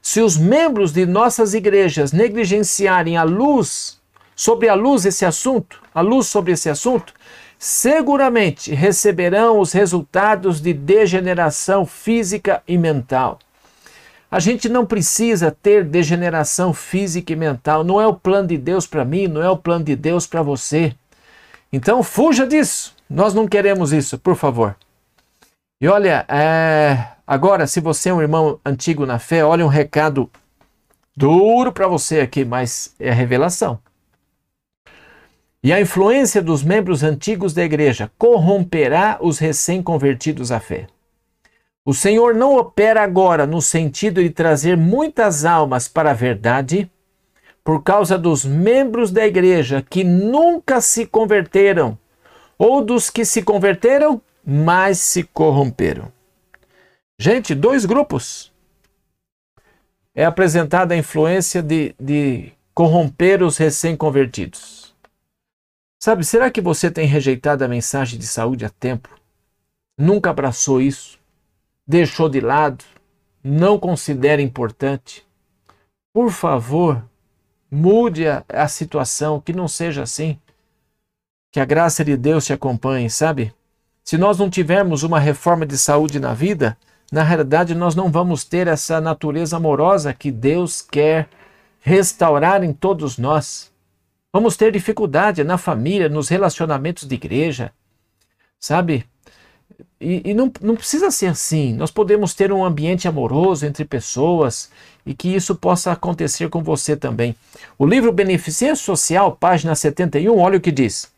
Se 0.00 0.20
os 0.22 0.38
membros 0.38 0.92
de 0.92 1.04
nossas 1.04 1.52
igrejas 1.52 2.12
negligenciarem 2.12 3.18
a 3.18 3.22
luz, 3.22 4.00
sobre 4.34 4.68
a 4.68 4.74
luz 4.74 5.04
esse 5.04 5.26
assunto, 5.26 5.82
a 5.94 6.00
luz 6.00 6.28
sobre 6.28 6.52
esse 6.52 6.70
assunto, 6.70 7.12
seguramente 7.58 8.72
receberão 8.72 9.58
os 9.58 9.72
resultados 9.72 10.60
de 10.60 10.72
degeneração 10.72 11.84
física 11.84 12.62
e 12.66 12.78
mental. 12.78 13.38
A 14.30 14.38
gente 14.40 14.68
não 14.68 14.84
precisa 14.84 15.50
ter 15.50 15.84
degeneração 15.84 16.74
física 16.74 17.32
e 17.32 17.36
mental. 17.36 17.82
Não 17.82 18.00
é 18.00 18.06
o 18.06 18.14
plano 18.14 18.48
de 18.48 18.58
Deus 18.58 18.86
para 18.86 19.04
mim, 19.04 19.26
não 19.26 19.42
é 19.42 19.48
o 19.48 19.56
plano 19.56 19.84
de 19.84 19.96
Deus 19.96 20.26
para 20.26 20.42
você. 20.42 20.94
Então 21.72 22.02
fuja 22.02 22.46
disso. 22.46 22.94
Nós 23.08 23.32
não 23.32 23.48
queremos 23.48 23.92
isso, 23.92 24.18
por 24.18 24.36
favor. 24.36 24.76
E 25.80 25.88
olha, 25.88 26.26
é... 26.28 27.06
agora, 27.26 27.66
se 27.66 27.80
você 27.80 28.10
é 28.10 28.14
um 28.14 28.20
irmão 28.20 28.60
antigo 28.64 29.06
na 29.06 29.18
fé, 29.18 29.42
olha 29.42 29.64
um 29.64 29.68
recado 29.68 30.30
duro 31.16 31.72
para 31.72 31.88
você 31.88 32.20
aqui, 32.20 32.44
mas 32.44 32.94
é 33.00 33.10
revelação. 33.10 33.78
E 35.62 35.72
a 35.72 35.80
influência 35.80 36.42
dos 36.42 36.62
membros 36.62 37.02
antigos 37.02 37.54
da 37.54 37.64
igreja 37.64 38.10
corromperá 38.18 39.18
os 39.20 39.38
recém-convertidos 39.38 40.52
à 40.52 40.60
fé. 40.60 40.86
O 41.88 41.94
Senhor 41.94 42.34
não 42.34 42.54
opera 42.54 43.02
agora 43.02 43.46
no 43.46 43.62
sentido 43.62 44.22
de 44.22 44.28
trazer 44.28 44.76
muitas 44.76 45.46
almas 45.46 45.88
para 45.88 46.10
a 46.10 46.12
verdade, 46.12 46.92
por 47.64 47.82
causa 47.82 48.18
dos 48.18 48.44
membros 48.44 49.10
da 49.10 49.26
igreja 49.26 49.80
que 49.80 50.04
nunca 50.04 50.82
se 50.82 51.06
converteram, 51.06 51.98
ou 52.58 52.84
dos 52.84 53.08
que 53.08 53.24
se 53.24 53.40
converteram, 53.40 54.20
mas 54.44 54.98
se 54.98 55.22
corromperam. 55.22 56.12
Gente, 57.18 57.54
dois 57.54 57.86
grupos. 57.86 58.52
é 60.14 60.26
apresentada 60.26 60.92
a 60.92 60.98
influência 60.98 61.62
de, 61.62 61.94
de 61.98 62.52
corromper 62.74 63.42
os 63.42 63.56
recém-convertidos. 63.56 64.94
Sabe, 65.98 66.22
será 66.22 66.50
que 66.50 66.60
você 66.60 66.90
tem 66.90 67.06
rejeitado 67.06 67.64
a 67.64 67.68
mensagem 67.68 68.18
de 68.18 68.26
saúde 68.26 68.66
a 68.66 68.68
tempo? 68.68 69.08
Nunca 69.96 70.28
abraçou 70.28 70.82
isso? 70.82 71.17
Deixou 71.88 72.28
de 72.28 72.38
lado? 72.38 72.84
Não 73.42 73.78
considera 73.78 74.42
importante? 74.42 75.26
Por 76.12 76.30
favor, 76.30 77.02
mude 77.70 78.28
a, 78.28 78.44
a 78.46 78.68
situação, 78.68 79.40
que 79.40 79.54
não 79.54 79.66
seja 79.66 80.02
assim. 80.02 80.38
Que 81.50 81.58
a 81.58 81.64
graça 81.64 82.04
de 82.04 82.14
Deus 82.14 82.44
te 82.44 82.52
acompanhe, 82.52 83.08
sabe? 83.08 83.54
Se 84.04 84.18
nós 84.18 84.38
não 84.38 84.50
tivermos 84.50 85.02
uma 85.02 85.18
reforma 85.18 85.64
de 85.64 85.78
saúde 85.78 86.20
na 86.20 86.34
vida, 86.34 86.76
na 87.10 87.22
realidade 87.22 87.74
nós 87.74 87.94
não 87.94 88.12
vamos 88.12 88.44
ter 88.44 88.66
essa 88.66 89.00
natureza 89.00 89.56
amorosa 89.56 90.12
que 90.12 90.30
Deus 90.30 90.82
quer 90.82 91.26
restaurar 91.80 92.62
em 92.62 92.72
todos 92.74 93.16
nós. 93.16 93.72
Vamos 94.30 94.58
ter 94.58 94.70
dificuldade 94.72 95.42
na 95.42 95.56
família, 95.56 96.06
nos 96.10 96.28
relacionamentos 96.28 97.08
de 97.08 97.14
igreja, 97.14 97.72
sabe? 98.60 99.06
E, 100.00 100.30
e, 100.30 100.34
não, 100.34 100.50
não 100.60 100.74
precisa 100.74 101.10
ser 101.10 101.26
assim. 101.26 101.72
Nós 101.74 101.90
podemos 101.90 102.34
ter 102.34 102.52
um 102.52 102.64
ambiente 102.64 103.06
amoroso 103.06 103.66
entre 103.66 103.84
pessoas 103.84 104.70
e 105.06 105.14
que 105.14 105.34
isso 105.34 105.54
possa 105.54 105.92
acontecer 105.92 106.48
com 106.48 106.62
você 106.62 106.96
também. 106.96 107.34
O 107.78 107.86
livro 107.86 108.12
Beneficência 108.12 108.76
Social, 108.76 109.36
página 109.36 109.74
71, 109.74 110.36
olha 110.38 110.58
o 110.58 110.60
que 110.60 110.72
diz. 110.72 111.10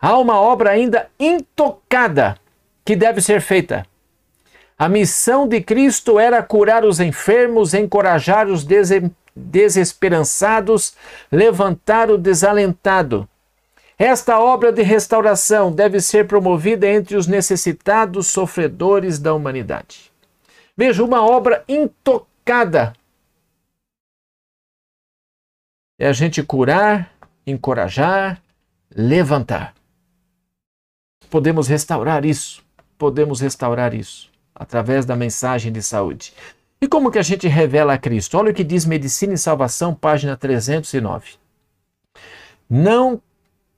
Há 0.00 0.18
uma 0.18 0.40
obra 0.40 0.70
ainda 0.70 1.08
intocada 1.18 2.38
que 2.84 2.96
deve 2.96 3.20
ser 3.20 3.40
feita. 3.40 3.86
A 4.78 4.88
missão 4.88 5.46
de 5.46 5.60
Cristo 5.60 6.18
era 6.18 6.42
curar 6.42 6.86
os 6.86 7.00
enfermos, 7.00 7.74
encorajar 7.74 8.48
os 8.48 8.66
desesperançados, 9.36 10.94
levantar 11.30 12.10
o 12.10 12.16
desalentado. 12.16 13.28
Esta 14.02 14.40
obra 14.40 14.72
de 14.72 14.80
restauração 14.80 15.70
deve 15.70 16.00
ser 16.00 16.26
promovida 16.26 16.88
entre 16.88 17.18
os 17.18 17.26
necessitados 17.26 18.28
sofredores 18.28 19.18
da 19.18 19.34
humanidade. 19.34 20.10
Veja, 20.74 21.04
uma 21.04 21.22
obra 21.22 21.62
intocada. 21.68 22.94
É 25.98 26.06
a 26.06 26.14
gente 26.14 26.42
curar, 26.42 27.12
encorajar, 27.46 28.40
levantar. 28.90 29.74
Podemos 31.28 31.68
restaurar 31.68 32.24
isso. 32.24 32.64
Podemos 32.96 33.38
restaurar 33.42 33.92
isso 33.92 34.30
através 34.54 35.04
da 35.04 35.14
mensagem 35.14 35.70
de 35.70 35.82
saúde. 35.82 36.32
E 36.80 36.88
como 36.88 37.10
que 37.10 37.18
a 37.18 37.22
gente 37.22 37.46
revela 37.46 37.92
a 37.92 37.98
Cristo? 37.98 38.38
Olha 38.38 38.50
o 38.50 38.54
que 38.54 38.64
diz 38.64 38.86
Medicina 38.86 39.34
e 39.34 39.38
Salvação, 39.38 39.94
página 39.94 40.38
309. 40.38 41.34
Não 42.66 43.20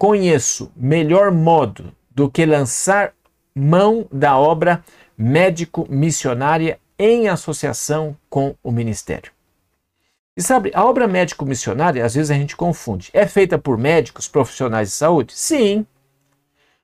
conheço 0.02 0.72
melhor 0.74 1.30
modo 1.30 1.92
do 2.10 2.28
que 2.28 2.44
lançar 2.44 3.14
mão 3.54 4.04
da 4.10 4.36
obra 4.36 4.82
médico-missionária 5.16 6.80
em 6.98 7.28
associação 7.28 8.16
com 8.28 8.56
o 8.64 8.72
ministério. 8.72 9.30
E 10.36 10.42
sabe, 10.42 10.72
a 10.74 10.84
obra 10.84 11.06
médico-missionária, 11.06 12.04
às 12.04 12.16
vezes 12.16 12.32
a 12.32 12.34
gente 12.34 12.56
confunde. 12.56 13.10
É 13.12 13.28
feita 13.28 13.56
por 13.56 13.78
médicos 13.78 14.26
profissionais 14.26 14.88
de 14.88 14.94
saúde? 14.94 15.34
Sim, 15.36 15.86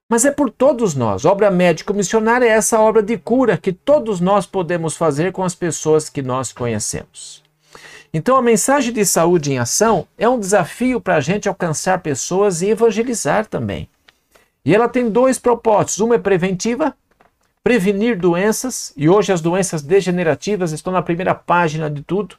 mas 0.09 0.25
é 0.25 0.31
por 0.31 0.49
todos 0.49 0.95
nós. 0.95 1.25
Obra 1.25 1.51
médico-missionária 1.51 2.47
é 2.47 2.51
essa 2.51 2.79
obra 2.79 3.03
de 3.03 3.19
cura 3.19 3.59
que 3.59 3.73
todos 3.73 4.21
nós 4.21 4.47
podemos 4.47 4.97
fazer 4.97 5.33
com 5.33 5.43
as 5.43 5.57
pessoas 5.57 6.09
que 6.09 6.23
nós 6.23 6.53
conhecemos. 6.53 7.48
Então, 8.13 8.37
a 8.37 8.43
mensagem 8.43 8.93
de 8.93 9.05
saúde 9.05 9.53
em 9.53 9.59
ação 9.59 10.07
é 10.17 10.29
um 10.29 10.39
desafio 10.39 11.01
para 11.01 11.17
a 11.17 11.21
gente 11.21 11.49
alcançar 11.49 12.01
pessoas 12.01 12.63
e 12.63 12.69
evangelizar 12.69 13.47
também. 13.47 13.89
E 14.65 14.75
ela 14.75 14.89
tem 14.89 15.11
dois 15.11 15.39
propósitos: 15.39 15.99
uma 15.99 16.15
é 16.15 16.19
preventiva, 16.19 16.95
prevenir 17.63 18.19
doenças, 18.19 18.93
e 18.97 19.09
hoje 19.09 19.33
as 19.33 19.41
doenças 19.41 19.83
degenerativas 19.83 20.73
estão 20.73 20.93
na 20.93 21.03
primeira 21.03 21.35
página 21.35 21.91
de 21.91 22.03
tudo, 22.03 22.37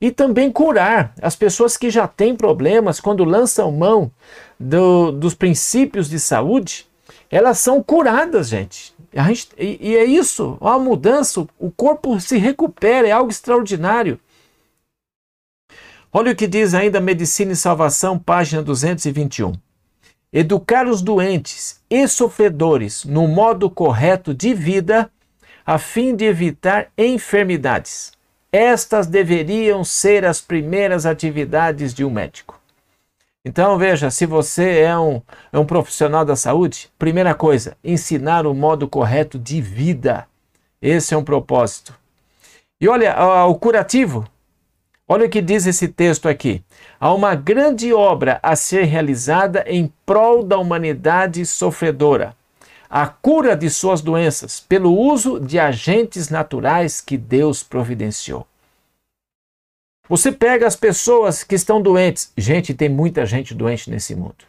e 0.00 0.10
também 0.10 0.50
curar 0.50 1.12
as 1.20 1.34
pessoas 1.36 1.76
que 1.76 1.90
já 1.90 2.06
têm 2.06 2.36
problemas 2.36 3.00
quando 3.00 3.24
lançam 3.24 3.70
mão 3.72 4.10
do, 4.58 5.12
dos 5.12 5.34
princípios 5.34 6.08
de 6.08 6.18
saúde 6.18 6.86
elas 7.32 7.58
são 7.58 7.82
curadas, 7.82 8.50
gente. 8.50 8.94
gente 9.10 9.48
e, 9.56 9.78
e, 9.80 9.96
é 9.96 10.04
isso, 10.04 10.58
a 10.60 10.78
mudança, 10.78 11.40
o 11.58 11.70
corpo 11.70 12.20
se 12.20 12.36
recupera, 12.36 13.08
é 13.08 13.10
algo 13.10 13.30
extraordinário. 13.30 14.20
Olha 16.14 16.32
o 16.32 16.36
que 16.36 16.46
diz 16.46 16.74
ainda 16.74 17.00
Medicina 17.00 17.52
e 17.52 17.56
Salvação, 17.56 18.18
página 18.18 18.62
221. 18.62 19.54
Educar 20.30 20.86
os 20.86 21.00
doentes 21.00 21.80
e 21.88 22.06
sofredores 22.06 23.06
no 23.06 23.26
modo 23.26 23.70
correto 23.70 24.34
de 24.34 24.52
vida, 24.52 25.10
a 25.64 25.78
fim 25.78 26.14
de 26.14 26.26
evitar 26.26 26.88
enfermidades. 26.98 28.12
Estas 28.52 29.06
deveriam 29.06 29.82
ser 29.84 30.26
as 30.26 30.38
primeiras 30.38 31.06
atividades 31.06 31.94
de 31.94 32.04
um 32.04 32.10
médico. 32.10 32.60
Então 33.42 33.78
veja, 33.78 34.10
se 34.10 34.26
você 34.26 34.80
é 34.80 34.98
um, 34.98 35.22
é 35.50 35.58
um 35.58 35.64
profissional 35.64 36.26
da 36.26 36.36
saúde, 36.36 36.90
primeira 36.98 37.34
coisa, 37.34 37.74
ensinar 37.82 38.46
o 38.46 38.52
modo 38.52 38.86
correto 38.86 39.38
de 39.38 39.62
vida. 39.62 40.26
Esse 40.80 41.14
é 41.14 41.16
um 41.16 41.24
propósito. 41.24 41.94
E 42.78 42.86
olha, 42.86 43.16
o 43.46 43.54
curativo. 43.54 44.28
Olha 45.12 45.26
o 45.26 45.28
que 45.28 45.42
diz 45.42 45.66
esse 45.66 45.88
texto 45.88 46.26
aqui. 46.26 46.64
Há 46.98 47.12
uma 47.12 47.34
grande 47.34 47.92
obra 47.92 48.40
a 48.42 48.56
ser 48.56 48.84
realizada 48.84 49.62
em 49.66 49.92
prol 50.06 50.42
da 50.42 50.56
humanidade 50.56 51.44
sofredora. 51.44 52.34
A 52.88 53.06
cura 53.06 53.54
de 53.54 53.68
suas 53.68 54.00
doenças 54.00 54.58
pelo 54.58 54.98
uso 54.98 55.38
de 55.38 55.58
agentes 55.58 56.30
naturais 56.30 57.02
que 57.02 57.18
Deus 57.18 57.62
providenciou. 57.62 58.46
Você 60.08 60.32
pega 60.32 60.66
as 60.66 60.76
pessoas 60.76 61.44
que 61.44 61.56
estão 61.56 61.82
doentes. 61.82 62.32
Gente, 62.34 62.72
tem 62.72 62.88
muita 62.88 63.26
gente 63.26 63.54
doente 63.54 63.90
nesse 63.90 64.16
mundo. 64.16 64.46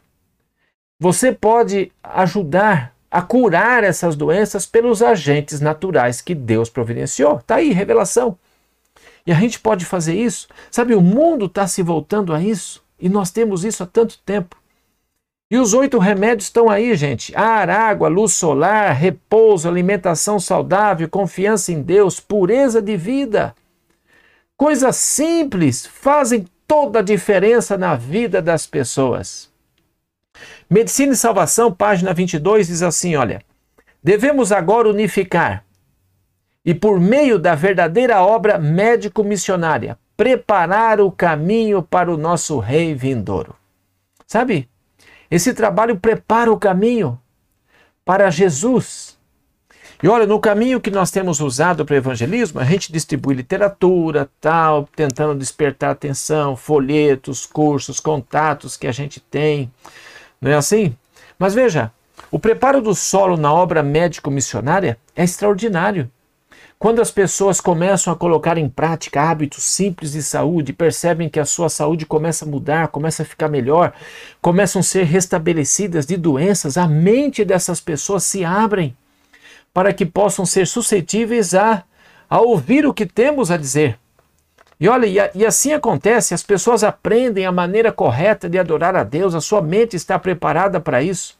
Você 0.98 1.34
pode 1.34 1.92
ajudar 2.02 2.96
a 3.12 3.22
curar 3.22 3.84
essas 3.84 4.16
doenças 4.16 4.66
pelos 4.66 5.02
agentes 5.02 5.60
naturais 5.60 6.22
que 6.22 6.34
Deus 6.34 6.70
providenciou. 6.70 7.40
Está 7.40 7.56
aí, 7.56 7.74
revelação. 7.74 8.38
E 9.26 9.32
a 9.32 9.36
gente 9.36 9.60
pode 9.60 9.86
fazer 9.86 10.16
isso. 10.16 10.48
Sabe, 10.70 10.96
o 10.96 11.02
mundo 11.02 11.46
está 11.46 11.68
se 11.68 11.82
voltando 11.82 12.34
a 12.34 12.42
isso. 12.42 12.84
E 13.00 13.10
nós 13.10 13.32
temos 13.32 13.64
isso 13.64 13.84
há 13.84 13.86
tanto 13.86 14.20
tempo. 14.26 14.56
E 15.50 15.58
os 15.58 15.74
oito 15.74 16.00
remédios 16.00 16.46
estão 16.46 16.70
aí, 16.70 16.96
gente: 16.96 17.36
ar, 17.36 17.70
água, 17.70 18.08
luz 18.08 18.34
solar, 18.34 18.94
repouso, 18.94 19.68
alimentação 19.68 20.40
saudável, 20.40 21.08
confiança 21.08 21.72
em 21.72 21.82
Deus, 21.82 22.20
pureza 22.20 22.82
de 22.82 22.98
vida. 22.98 23.56
Coisas 24.58 24.96
simples 24.96 25.86
fazem 25.86 26.48
toda 26.68 27.00
a 27.00 27.04
diferença 27.04 27.78
na 27.78 27.96
vida 27.96 28.42
das 28.42 28.66
pessoas. 28.66 29.52
Medicina 30.70 31.14
e 31.14 31.18
Salvação, 31.18 31.72
página 31.72 32.14
22, 32.14 32.68
diz 32.68 32.82
assim: 32.82 33.16
olha, 33.16 33.42
devemos 34.02 34.52
agora 34.52 34.90
unificar 34.90 35.64
e, 36.66 36.74
por 36.74 37.00
meio 37.00 37.38
da 37.38 37.56
verdadeira 37.56 38.22
obra 38.22 38.58
médico-missionária, 38.58 39.98
preparar 40.16 41.02
o 41.02 41.12
caminho 41.12 41.82
para 41.82 42.12
o 42.12 42.18
nosso 42.18 42.60
Rei 42.60 42.94
vindouro. 42.94 43.56
Sabe? 44.26 44.70
Esse 45.30 45.54
trabalho 45.54 45.98
prepara 45.98 46.52
o 46.52 46.58
caminho 46.58 47.20
para 48.06 48.30
Jesus. 48.30 49.18
E 50.02 50.08
olha, 50.08 50.28
no 50.28 50.40
caminho 50.40 50.82
que 50.82 50.92
nós 50.92 51.12
temos 51.12 51.40
usado 51.40 51.86
para 51.86 51.94
o 51.94 51.98
evangelismo, 51.98 52.60
a 52.60 52.66
gente 52.66 52.92
distribui 52.92 53.36
literatura, 53.36 54.30
tal, 54.42 54.88
tentando 54.96 55.40
despertar 55.40 55.92
atenção, 55.92 56.56
folhetos, 56.56 57.46
cursos, 57.46 58.00
contatos 58.00 58.76
que 58.76 58.86
a 58.86 58.92
gente 58.92 59.20
tem. 59.20 59.72
Não 60.42 60.52
é 60.52 60.56
assim? 60.56 60.96
Mas 61.40 61.54
veja, 61.54 61.92
o 62.30 62.38
preparo 62.38 62.82
do 62.82 62.94
solo 62.94 63.38
na 63.38 63.54
obra 63.54 63.82
médico-missionária 63.82 64.98
é 65.16 65.24
extraordinário. 65.24 66.12
Quando 66.84 67.02
as 67.02 67.10
pessoas 67.10 67.62
começam 67.62 68.12
a 68.12 68.16
colocar 68.18 68.58
em 68.58 68.68
prática 68.68 69.22
hábitos 69.22 69.64
simples 69.64 70.12
de 70.12 70.22
saúde, 70.22 70.74
percebem 70.74 71.30
que 71.30 71.40
a 71.40 71.46
sua 71.46 71.70
saúde 71.70 72.06
começa 72.06 72.44
a 72.44 72.48
mudar, 72.48 72.90
começa 72.90 73.24
a 73.24 73.26
ficar 73.26 73.48
melhor, 73.48 73.94
começam 74.42 74.82
a 74.82 74.84
ser 74.84 75.04
restabelecidas 75.04 76.06
de 76.06 76.18
doenças, 76.18 76.78
a 76.78 76.86
mente 76.86 77.46
dessas 77.46 77.80
pessoas 77.80 78.26
se 78.26 78.44
abrem 78.44 78.94
para 79.74 79.94
que 79.94 80.06
possam 80.06 80.46
ser 80.46 80.68
suscetíveis 80.68 81.56
a, 81.56 81.86
a 82.30 82.42
ouvir 82.42 82.86
o 82.86 82.94
que 82.94 83.06
temos 83.06 83.50
a 83.50 83.56
dizer. 83.56 83.98
E 84.78 84.90
olha, 84.90 85.06
e, 85.06 85.18
a, 85.22 85.32
e, 85.34 85.46
assim 85.46 85.72
acontece, 85.72 86.34
as 86.34 86.44
pessoas 86.44 86.84
aprendem 86.84 87.46
a 87.46 87.52
maneira 87.54 87.94
correta 87.94 88.50
de 88.50 88.60
adorar 88.60 88.94
a 88.94 89.06
Deus, 89.06 89.34
a 89.34 89.40
sua 89.40 89.62
mente 89.62 89.96
está 89.96 90.20
preparada 90.20 90.82
para 90.82 91.02
isso. 91.02 91.38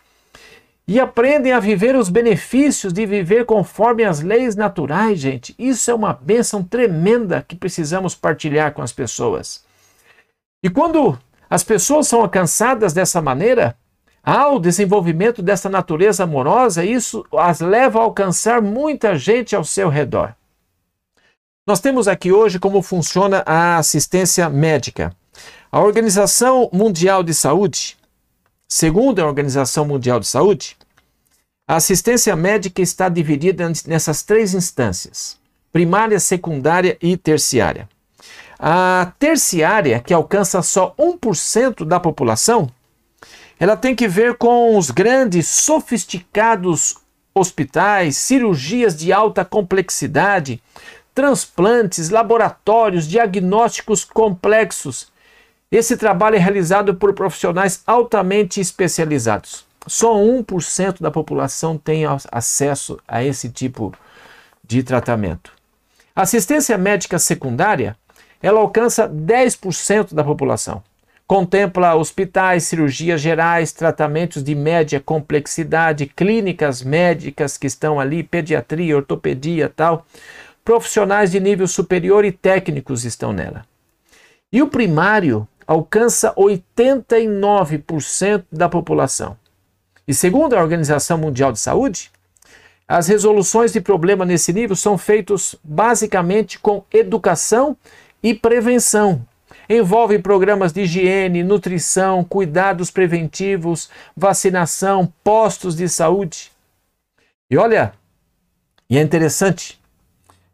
E 0.88 1.00
aprendem 1.00 1.54
a 1.54 1.60
viver 1.60 1.96
os 1.96 2.10
benefícios 2.10 2.92
de 2.92 3.06
viver 3.06 3.46
conforme 3.46 4.04
as 4.04 4.22
leis 4.22 4.56
naturais, 4.56 5.20
gente. 5.20 5.56
Isso 5.58 5.90
é 5.90 5.94
uma 5.94 6.14
bênção 6.14 6.64
tremenda 6.64 7.44
que 7.48 7.56
precisamos 7.56 8.16
partilhar 8.16 8.74
com 8.74 8.82
as 8.82 8.92
pessoas. 8.92 9.64
E 10.62 10.70
quando 10.70 11.18
as 11.50 11.64
pessoas 11.64 12.08
são 12.08 12.22
alcançadas 12.22 12.94
dessa 12.94 13.22
maneira, 13.22 13.78
ao 14.22 14.60
desenvolvimento 14.60 15.42
dessa 15.42 15.70
natureza 15.70 16.24
amorosa, 16.24 16.84
isso 16.84 17.26
as 17.38 17.60
leva 17.60 18.00
a 18.00 18.04
alcançar 18.04 18.62
muita 18.62 19.18
gente 19.18 19.56
ao 19.56 19.64
seu 19.64 19.90
redor. 19.90 20.34
Nós 21.66 21.80
temos 21.80 22.10
aqui 22.10 22.32
hoje 22.32 22.60
como 22.60 22.82
funciona 22.82 23.42
a 23.46 23.78
assistência 23.78 24.50
médica. 24.50 25.16
A 25.72 25.80
Organização 25.80 26.70
Mundial 26.74 27.24
de 27.24 27.34
Saúde 27.34 27.98
Segundo 28.76 29.20
a 29.20 29.28
Organização 29.28 29.86
Mundial 29.86 30.20
de 30.20 30.26
Saúde, 30.26 30.76
a 31.68 31.76
assistência 31.76 32.36
médica 32.36 32.82
está 32.82 33.08
dividida 33.08 33.72
nessas 33.86 34.24
três 34.24 34.56
instâncias: 34.56 35.38
primária, 35.72 36.20
secundária 36.20 36.98
e 37.00 37.16
terciária. 37.16 37.88
A 38.58 39.14
terciária, 39.20 40.00
que 40.00 40.12
alcança 40.12 40.60
só 40.64 40.96
1% 40.98 41.86
da 41.86 42.00
população, 42.00 42.68
ela 43.60 43.78
tem 43.78 43.94
que 43.94 44.08
ver 44.08 44.38
com 44.38 44.76
os 44.76 44.90
grandes, 44.90 45.48
sofisticados 45.48 46.96
hospitais, 47.32 48.18
cirurgias 48.18 48.98
de 48.98 49.14
alta 49.14 49.46
complexidade, 49.46 50.60
transplantes, 51.14 52.10
laboratórios, 52.10 53.08
diagnósticos 53.08 54.04
complexos 54.04 55.13
esse 55.76 55.98
trabalho 55.98 56.36
é 56.36 56.40
realizado 56.40 56.94
por 56.94 57.14
profissionais 57.14 57.82
altamente 57.88 58.62
especializados. 58.62 59.66
Só 59.88 60.16
1% 60.16 61.02
da 61.02 61.10
população 61.10 61.78
tem 61.78 62.04
acesso 62.32 63.00
a 63.08 63.24
esse 63.24 63.50
tipo 63.50 63.92
de 64.64 64.84
tratamento. 64.84 65.52
Assistência 66.16 66.78
médica 66.78 67.18
secundária, 67.18 67.98
ela 68.42 68.60
alcança 68.60 69.10
10% 69.10 70.14
da 70.14 70.24
população. 70.24 70.84
Contempla 71.26 71.96
hospitais, 71.96 72.66
cirurgias 72.66 73.20
gerais, 73.20 73.72
tratamentos 73.72 74.44
de 74.44 74.54
média 74.54 75.00
complexidade, 75.00 76.06
clínicas 76.06 76.84
médicas 76.84 77.58
que 77.58 77.66
estão 77.66 78.00
ali, 78.00 78.22
pediatria, 78.22 78.96
ortopedia, 78.96 79.74
tal. 79.76 80.06
Profissionais 80.64 81.32
de 81.32 81.40
nível 81.40 81.68
superior 81.68 82.24
e 82.24 82.32
técnicos 82.32 83.06
estão 83.06 83.34
nela. 83.34 83.66
E 84.52 84.62
o 84.62 84.68
primário 84.68 85.48
alcança 85.68 86.34
89% 86.36 88.46
da 88.52 88.70
população. 88.70 89.36
E 90.08 90.14
segundo 90.14 90.54
a 90.54 90.62
Organização 90.62 91.18
Mundial 91.18 91.52
de 91.52 91.60
Saúde, 91.60 92.12
as 92.88 93.08
resoluções 93.08 93.72
de 93.72 93.80
problema 93.80 94.26
nesse 94.26 94.52
nível 94.52 94.76
são 94.76 94.98
feitas 94.98 95.56
basicamente 95.64 96.60
com 96.60 96.84
educação 96.92 97.78
e 98.22 98.34
prevenção. 98.34 99.26
Envolvem 99.70 100.22
programas 100.22 100.74
de 100.74 100.82
higiene, 100.82 101.42
nutrição, 101.42 102.24
cuidados 102.24 102.92
preventivos, 102.92 103.90
vacinação, 104.16 105.12
postos 105.24 105.76
de 105.76 105.88
saúde. 105.88 106.52
E 107.50 107.58
olha, 107.58 107.94
e 108.90 108.98
é 108.98 109.02
interessante, 109.02 109.80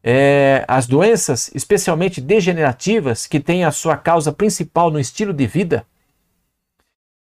é, 0.03 0.63
as 0.67 0.87
doenças, 0.87 1.51
especialmente 1.53 2.21
degenerativas, 2.21 3.27
que 3.27 3.39
têm 3.39 3.63
a 3.65 3.71
sua 3.71 3.97
causa 3.97 4.31
principal 4.31 4.89
no 4.89 4.99
estilo 4.99 5.33
de 5.33 5.45
vida, 5.45 5.85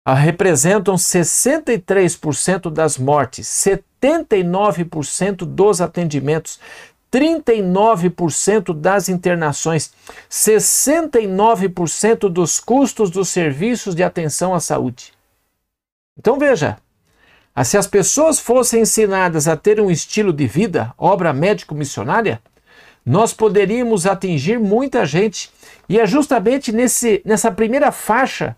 representam 0.05 0.95
63% 0.95 2.69
das 2.69 2.97
mortes, 2.97 3.47
79% 3.47 5.45
dos 5.45 5.79
atendimentos, 5.79 6.59
39% 7.11 8.73
das 8.73 9.07
internações, 9.07 9.93
69% 10.29 12.27
dos 12.27 12.59
custos 12.59 13.09
dos 13.11 13.29
serviços 13.29 13.95
de 13.95 14.03
atenção 14.03 14.53
à 14.53 14.59
saúde. 14.59 15.13
Então 16.17 16.37
veja, 16.37 16.77
se 17.63 17.77
as 17.77 17.87
pessoas 17.87 18.39
fossem 18.39 18.81
ensinadas 18.81 19.47
a 19.47 19.55
ter 19.55 19.79
um 19.79 19.91
estilo 19.91 20.33
de 20.33 20.47
vida, 20.47 20.91
obra 20.97 21.31
médico-missionária, 21.31 22.41
nós 23.05 23.33
poderíamos 23.33 24.05
atingir 24.05 24.59
muita 24.59 25.05
gente. 25.05 25.51
E 25.87 25.99
é 25.99 26.05
justamente 26.05 26.71
nesse, 26.71 27.21
nessa 27.25 27.51
primeira 27.51 27.91
faixa 27.91 28.55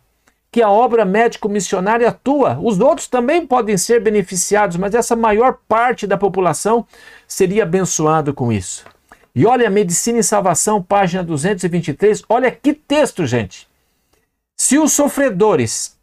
que 0.52 0.62
a 0.62 0.70
obra 0.70 1.04
médico-missionária 1.04 2.08
atua. 2.08 2.58
Os 2.62 2.80
outros 2.80 3.08
também 3.08 3.46
podem 3.46 3.78
ser 3.78 4.00
beneficiados, 4.00 4.78
mas 4.78 4.96
essa 4.96 5.16
maior 5.16 5.58
parte 5.68 6.08
da 6.08 6.18
população 6.18 6.88
seria 7.28 7.64
abençoada 7.64 8.32
com 8.32 8.54
isso. 8.54 8.86
E 9.36 9.46
olha, 9.46 9.70
Medicina 9.70 10.20
e 10.20 10.24
Salvação, 10.24 10.82
página 10.82 11.22
223, 11.22 12.24
olha 12.30 12.50
que 12.50 12.74
texto, 12.74 13.26
gente. 13.26 13.68
Se 14.56 14.80
os 14.80 14.94
sofredores, 14.94 15.98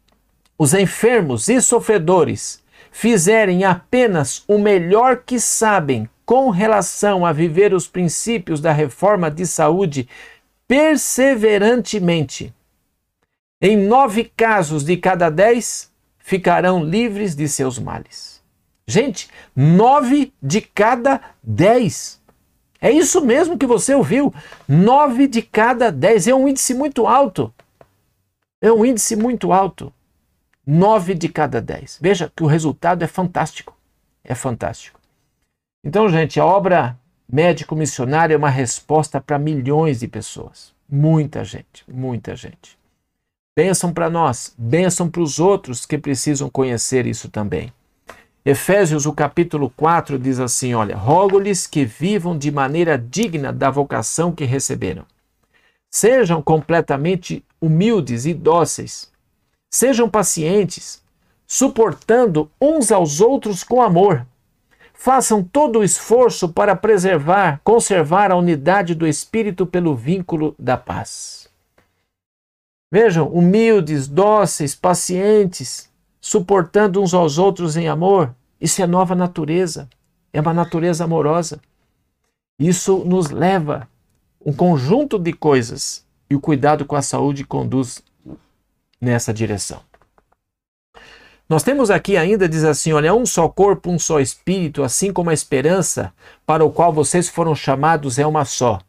os 0.55 0.75
enfermos 0.75 1.47
e 1.47 1.59
sofredores, 1.59 2.62
fizerem 2.93 3.63
apenas 3.63 4.43
o 4.47 4.59
melhor 4.59 5.23
que 5.25 5.39
sabem 5.39 6.07
com 6.23 6.51
relação 6.51 7.25
a 7.25 7.33
viver 7.33 7.73
os 7.73 7.87
princípios 7.87 8.61
da 8.61 8.71
reforma 8.71 9.31
de 9.31 9.47
saúde 9.47 10.07
perseverantemente. 10.67 12.53
Em 13.59 13.75
nove 13.75 14.31
casos 14.37 14.85
de 14.85 14.95
cada 14.95 15.31
dez 15.31 15.91
ficarão 16.19 16.83
livres 16.83 17.35
de 17.35 17.49
seus 17.49 17.79
males. 17.79 18.41
Gente, 18.87 19.27
nove 19.55 20.31
de 20.41 20.61
cada 20.61 21.19
dez. 21.41 22.21
É 22.79 22.91
isso 22.91 23.25
mesmo 23.25 23.57
que 23.57 23.65
você 23.65 23.95
ouviu. 23.95 24.31
Nove 24.67 25.27
de 25.27 25.41
cada 25.41 25.91
dez. 25.91 26.27
É 26.27 26.35
um 26.35 26.47
índice 26.47 26.75
muito 26.75 27.07
alto. 27.07 27.51
É 28.61 28.71
um 28.71 28.85
índice 28.85 29.15
muito 29.15 29.51
alto. 29.51 29.91
Nove 30.65 31.13
de 31.13 31.27
cada 31.27 31.61
dez. 31.61 31.99
Veja 32.01 32.31
que 32.33 32.43
o 32.43 32.47
resultado 32.47 33.03
é 33.03 33.07
fantástico. 33.07 33.77
É 34.23 34.33
fantástico. 34.33 34.99
Então, 35.83 36.07
gente, 36.07 36.39
a 36.39 36.45
obra 36.45 36.97
médico-missionária 37.29 38.33
é 38.33 38.37
uma 38.37 38.49
resposta 38.49 39.19
para 39.19 39.37
milhões 39.37 39.99
de 39.99 40.07
pessoas. 40.07 40.73
Muita 40.89 41.43
gente, 41.43 41.83
muita 41.87 42.35
gente. 42.35 42.77
Bênção 43.55 43.93
para 43.93 44.09
nós, 44.09 44.53
bênção 44.57 45.09
para 45.09 45.21
os 45.21 45.39
outros 45.39 45.85
que 45.85 45.97
precisam 45.97 46.49
conhecer 46.49 47.05
isso 47.05 47.29
também. 47.29 47.71
Efésios, 48.45 49.05
o 49.05 49.13
capítulo 49.13 49.69
4, 49.69 50.17
diz 50.17 50.39
assim: 50.39 50.73
Olha, 50.73 50.97
rogo-lhes 50.97 51.67
que 51.67 51.85
vivam 51.85 52.37
de 52.37 52.51
maneira 52.51 52.97
digna 52.97 53.53
da 53.53 53.69
vocação 53.69 54.31
que 54.31 54.43
receberam. 54.43 55.05
Sejam 55.89 56.41
completamente 56.41 57.45
humildes 57.61 58.25
e 58.25 58.33
dóceis. 58.33 59.12
Sejam 59.73 60.07
pacientes, 60.07 61.01
suportando 61.47 62.51
uns 62.61 62.91
aos 62.91 63.19
outros 63.19 63.63
com 63.63 63.81
amor 63.81 64.23
façam 64.93 65.43
todo 65.43 65.79
o 65.79 65.83
esforço 65.83 66.47
para 66.47 66.75
preservar, 66.75 67.59
conservar 67.63 68.31
a 68.31 68.37
unidade 68.37 68.95
do 68.95 69.07
espírito 69.07 69.65
pelo 69.65 69.95
vínculo 69.95 70.55
da 70.57 70.77
paz. 70.77 71.49
Vejam, 72.89 73.27
humildes, 73.27 74.07
dóceis, 74.07 74.75
pacientes, 74.75 75.89
suportando 76.21 77.01
uns 77.01 77.13
aos 77.13 77.37
outros 77.37 77.75
em 77.75 77.87
amor. 77.87 78.33
Isso 78.61 78.81
é 78.81 78.87
nova 78.87 79.15
natureza, 79.15 79.89
é 80.31 80.39
uma 80.39 80.53
natureza 80.53 81.03
amorosa. 81.03 81.59
Isso 82.59 82.99
nos 82.99 83.29
leva 83.29 83.89
um 84.45 84.53
conjunto 84.53 85.17
de 85.17 85.33
coisas 85.33 86.05
e 86.29 86.35
o 86.35 86.39
cuidado 86.39 86.85
com 86.85 86.95
a 86.95 87.01
saúde 87.01 87.43
conduz 87.43 88.01
nessa 89.03 89.33
direção. 89.33 89.81
Nós 91.47 91.61
temos 91.61 91.91
aqui 91.91 92.15
ainda, 92.15 92.47
diz 92.47 92.63
assim: 92.63 92.93
olha, 92.93 93.13
um 93.13 93.25
só 93.25 93.47
corpo, 93.49 93.91
um 93.91 93.99
só 93.99 94.19
espírito, 94.19 94.81
assim 94.81 95.11
como 95.11 95.29
a 95.29 95.33
esperança 95.33 96.13
para 96.45 96.63
o 96.63 96.71
qual 96.71 96.91
vocês 96.91 97.27
foram 97.27 97.53
chamados 97.53 98.17
é 98.17 98.25
uma 98.25 98.45
só. 98.45 98.79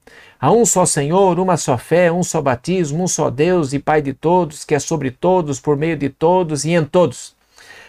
Há 0.40 0.52
um 0.52 0.64
só 0.64 0.86
Senhor, 0.86 1.38
uma 1.38 1.56
só 1.56 1.76
fé, 1.76 2.12
um 2.12 2.22
só 2.22 2.40
batismo, 2.40 3.02
um 3.02 3.08
só 3.08 3.28
Deus 3.28 3.72
e 3.72 3.78
Pai 3.78 4.00
de 4.00 4.12
todos, 4.12 4.64
que 4.64 4.74
é 4.74 4.78
sobre 4.78 5.10
todos, 5.10 5.58
por 5.58 5.76
meio 5.76 5.96
de 5.96 6.08
todos 6.08 6.64
e 6.64 6.70
em 6.70 6.84
todos. 6.84 7.34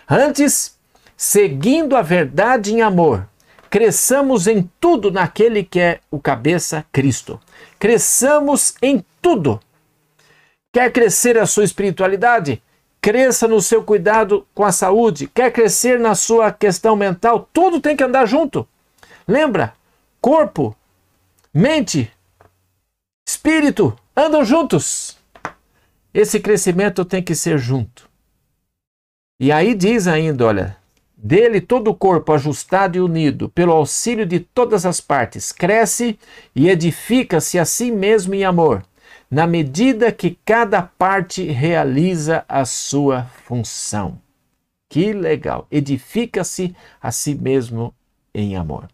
Antes, 0.09 0.77
seguindo 1.15 1.95
a 1.95 2.01
verdade 2.01 2.73
em 2.73 2.81
amor, 2.81 3.27
cresçamos 3.69 4.47
em 4.47 4.69
tudo 4.79 5.11
naquele 5.11 5.63
que 5.63 5.79
é 5.79 5.99
o 6.09 6.19
cabeça, 6.19 6.85
Cristo. 6.91 7.39
Cresçamos 7.77 8.73
em 8.81 9.03
tudo. 9.21 9.59
Quer 10.75 10.91
crescer 10.91 11.37
a 11.37 11.45
sua 11.45 11.63
espiritualidade? 11.63 12.61
cresça 12.99 13.47
no 13.47 13.61
seu 13.61 13.81
cuidado 13.81 14.45
com 14.53 14.65
a 14.65 14.73
saúde, 14.73 15.25
quer 15.33 15.53
crescer 15.53 15.97
na 15.97 16.15
sua 16.15 16.51
questão 16.51 16.97
mental, 16.97 17.47
tudo 17.53 17.79
tem 17.79 17.95
que 17.95 18.03
andar 18.03 18.25
junto. 18.25 18.67
Lembra? 19.25 19.73
Corpo, 20.19 20.75
mente, 21.53 22.11
espírito 23.25 23.95
andam 24.17 24.43
juntos. 24.43 25.17
Esse 26.13 26.41
crescimento 26.41 27.05
tem 27.05 27.23
que 27.23 27.35
ser 27.35 27.57
junto. 27.57 28.09
E 29.39 29.53
aí 29.53 29.73
diz 29.75 30.07
ainda, 30.07 30.45
olha, 30.45 30.77
Dele 31.15 31.61
todo 31.61 31.89
o 31.89 31.95
corpo 31.95 32.33
ajustado 32.33 32.97
e 32.97 33.01
unido, 33.01 33.47
pelo 33.49 33.71
auxílio 33.71 34.25
de 34.25 34.41
todas 34.41 34.85
as 34.85 34.99
partes, 34.99 35.51
cresce 35.53 36.19
e 36.53 36.67
edifica-se 36.69 37.57
a 37.57 37.63
si 37.63 37.89
mesmo 37.89 38.33
em 38.33 38.43
amor, 38.43 38.83
na 39.29 39.47
medida 39.47 40.11
que 40.11 40.37
cada 40.45 40.81
parte 40.81 41.43
realiza 41.43 42.45
a 42.47 42.65
sua 42.65 43.23
função. 43.45 44.19
Que 44.89 45.13
legal! 45.13 45.67
Edifica-se 45.71 46.75
a 47.01 47.11
si 47.11 47.35
mesmo 47.35 47.93
em 48.33 48.55
amor. 48.55 48.87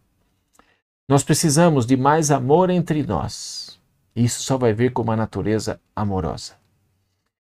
Nós 1.08 1.24
precisamos 1.24 1.86
de 1.86 1.98
mais 1.98 2.32
amor 2.32 2.70
entre 2.70 3.04
nós. 3.04 3.80
Isso 4.16 4.42
só 4.42 4.58
vai 4.58 4.74
vir 4.74 4.94
com 4.94 5.02
uma 5.02 5.16
natureza 5.16 5.80
amorosa. 5.96 6.54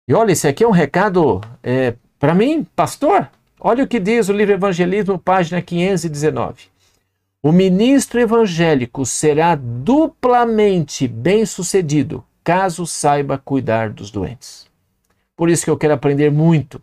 E 0.09 0.15
olha, 0.15 0.33
esse 0.33 0.49
aqui 0.49 0.65
é 0.65 0.69
um 0.69 0.73
recado 0.73 1.41
é, 1.63 1.95
para 2.19 2.35
mim, 2.35 2.65
pastor. 2.75 3.31
Olha 3.61 3.85
o 3.85 3.87
que 3.87 4.01
diz 4.01 4.29
o 4.29 4.33
livro 4.33 4.55
Evangelismo, 4.55 5.19
página 5.19 5.63
519. 5.63 6.65
O 7.43 7.53
ministro 7.53 8.21
evangélico 8.21 9.05
será 9.05 9.55
duplamente 9.55 11.07
bem-sucedido 11.07 12.25
caso 12.45 12.87
saiba 12.87 13.39
cuidar 13.39 13.91
dos 13.91 14.11
doentes. 14.11 14.67
Por 15.37 15.49
isso 15.49 15.65
que 15.65 15.71
eu 15.71 15.77
quero 15.77 15.95
aprender 15.95 16.31
muito. 16.31 16.81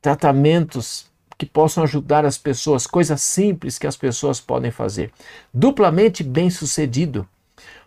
Tratamentos 0.00 1.10
que 1.38 1.46
possam 1.46 1.82
ajudar 1.82 2.24
as 2.24 2.38
pessoas, 2.38 2.86
coisas 2.86 3.20
simples 3.20 3.78
que 3.78 3.86
as 3.86 3.96
pessoas 3.96 4.40
podem 4.40 4.70
fazer. 4.70 5.10
Duplamente 5.52 6.22
bem-sucedido. 6.22 7.26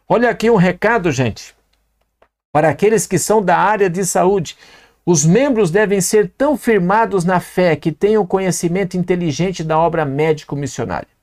Olha 0.07 0.29
aqui 0.29 0.49
um 0.49 0.55
recado, 0.55 1.11
gente, 1.11 1.55
para 2.51 2.69
aqueles 2.69 3.07
que 3.07 3.17
são 3.17 3.41
da 3.41 3.57
área 3.57 3.89
de 3.89 4.05
saúde. 4.05 4.57
Os 5.05 5.25
membros 5.25 5.71
devem 5.71 6.01
ser 6.01 6.31
tão 6.37 6.57
firmados 6.57 7.23
na 7.23 7.39
fé 7.39 7.75
que 7.75 7.91
tenham 7.91 8.25
conhecimento 8.25 8.97
inteligente 8.97 9.63
da 9.63 9.77
obra 9.77 10.03
médico-missionária. 10.03 11.14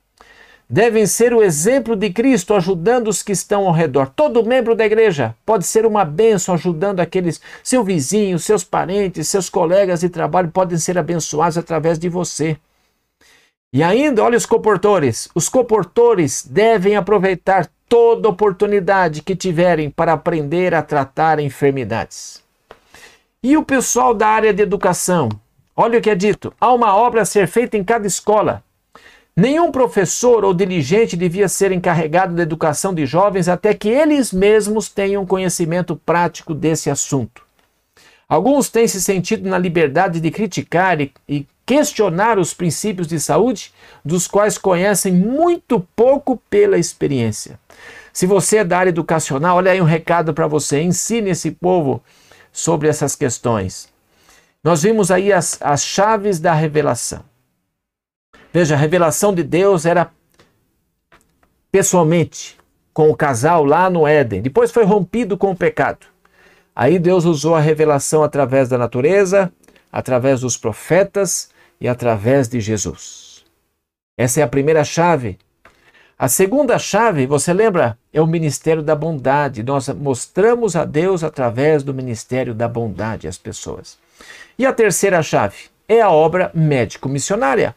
Devem 0.72 1.06
ser 1.06 1.34
o 1.34 1.42
exemplo 1.42 1.94
de 1.94 2.08
Cristo 2.08 2.54
ajudando 2.54 3.08
os 3.08 3.22
que 3.22 3.32
estão 3.32 3.66
ao 3.66 3.74
redor. 3.74 4.08
Todo 4.08 4.42
membro 4.42 4.74
da 4.74 4.86
igreja 4.86 5.36
pode 5.44 5.66
ser 5.66 5.84
uma 5.84 6.02
bênção 6.02 6.54
ajudando 6.54 7.00
aqueles, 7.00 7.42
seu 7.62 7.84
vizinho, 7.84 8.38
seus 8.38 8.64
parentes, 8.64 9.28
seus 9.28 9.50
colegas 9.50 10.00
de 10.00 10.08
trabalho 10.08 10.50
podem 10.50 10.78
ser 10.78 10.96
abençoados 10.96 11.58
através 11.58 11.98
de 11.98 12.08
você. 12.08 12.56
E 13.70 13.82
ainda, 13.82 14.24
olha 14.24 14.38
os 14.38 14.46
comportores. 14.46 15.28
Os 15.34 15.46
comportores 15.46 16.42
devem 16.42 16.96
aproveitar 16.96 17.68
toda 17.86 18.30
oportunidade 18.30 19.20
que 19.20 19.36
tiverem 19.36 19.90
para 19.90 20.14
aprender 20.14 20.74
a 20.74 20.80
tratar 20.80 21.38
enfermidades. 21.38 22.42
E 23.42 23.58
o 23.58 23.62
pessoal 23.62 24.14
da 24.14 24.26
área 24.26 24.54
de 24.54 24.62
educação? 24.62 25.28
Olha 25.76 25.98
o 25.98 26.02
que 26.02 26.08
é 26.08 26.14
dito: 26.14 26.50
há 26.58 26.72
uma 26.72 26.96
obra 26.96 27.20
a 27.20 27.26
ser 27.26 27.46
feita 27.46 27.76
em 27.76 27.84
cada 27.84 28.06
escola. 28.06 28.64
Nenhum 29.34 29.72
professor 29.72 30.44
ou 30.44 30.52
dirigente 30.52 31.16
devia 31.16 31.48
ser 31.48 31.72
encarregado 31.72 32.34
da 32.34 32.42
educação 32.42 32.92
de 32.92 33.06
jovens 33.06 33.48
até 33.48 33.72
que 33.72 33.88
eles 33.88 34.30
mesmos 34.30 34.90
tenham 34.90 35.24
conhecimento 35.24 35.96
prático 35.96 36.52
desse 36.54 36.90
assunto. 36.90 37.42
Alguns 38.28 38.68
têm 38.68 38.86
se 38.86 39.00
sentido 39.00 39.48
na 39.48 39.56
liberdade 39.56 40.20
de 40.20 40.30
criticar 40.30 41.00
e, 41.00 41.12
e 41.26 41.46
questionar 41.64 42.38
os 42.38 42.52
princípios 42.52 43.06
de 43.06 43.18
saúde, 43.18 43.72
dos 44.04 44.26
quais 44.26 44.58
conhecem 44.58 45.12
muito 45.14 45.80
pouco 45.96 46.36
pela 46.50 46.76
experiência. 46.76 47.58
Se 48.12 48.26
você 48.26 48.58
é 48.58 48.64
da 48.64 48.78
área 48.78 48.90
educacional, 48.90 49.56
olha 49.56 49.72
aí 49.72 49.80
um 49.80 49.86
recado 49.86 50.34
para 50.34 50.46
você: 50.46 50.82
ensine 50.82 51.30
esse 51.30 51.50
povo 51.50 52.02
sobre 52.52 52.88
essas 52.88 53.14
questões. 53.14 53.88
Nós 54.62 54.82
vimos 54.82 55.10
aí 55.10 55.32
as, 55.32 55.58
as 55.62 55.82
chaves 55.82 56.38
da 56.38 56.52
revelação. 56.52 57.31
Veja, 58.52 58.74
a 58.74 58.78
revelação 58.78 59.34
de 59.34 59.42
Deus 59.42 59.86
era 59.86 60.10
pessoalmente 61.70 62.58
com 62.92 63.10
o 63.10 63.16
casal 63.16 63.64
lá 63.64 63.88
no 63.88 64.06
Éden. 64.06 64.42
Depois 64.42 64.70
foi 64.70 64.84
rompido 64.84 65.38
com 65.38 65.52
o 65.52 65.56
pecado. 65.56 66.06
Aí 66.74 66.98
Deus 66.98 67.24
usou 67.24 67.54
a 67.54 67.60
revelação 67.60 68.22
através 68.22 68.68
da 68.68 68.76
natureza, 68.76 69.52
através 69.90 70.40
dos 70.40 70.56
profetas 70.56 71.50
e 71.80 71.88
através 71.88 72.48
de 72.48 72.60
Jesus. 72.60 73.44
Essa 74.16 74.40
é 74.40 74.42
a 74.42 74.48
primeira 74.48 74.84
chave 74.84 75.38
a 76.22 76.28
segunda 76.28 76.78
chave, 76.78 77.26
você 77.26 77.52
lembra, 77.52 77.98
é 78.12 78.20
o 78.20 78.28
ministério 78.28 78.80
da 78.80 78.94
bondade. 78.94 79.60
Nós 79.64 79.88
mostramos 79.88 80.76
a 80.76 80.84
Deus 80.84 81.24
através 81.24 81.82
do 81.82 81.92
ministério 81.92 82.54
da 82.54 82.68
bondade 82.68 83.26
às 83.26 83.36
pessoas. 83.36 83.98
E 84.56 84.64
a 84.64 84.72
terceira 84.72 85.20
chave 85.20 85.64
é 85.88 86.00
a 86.00 86.12
obra 86.12 86.52
médico-missionária. 86.54 87.74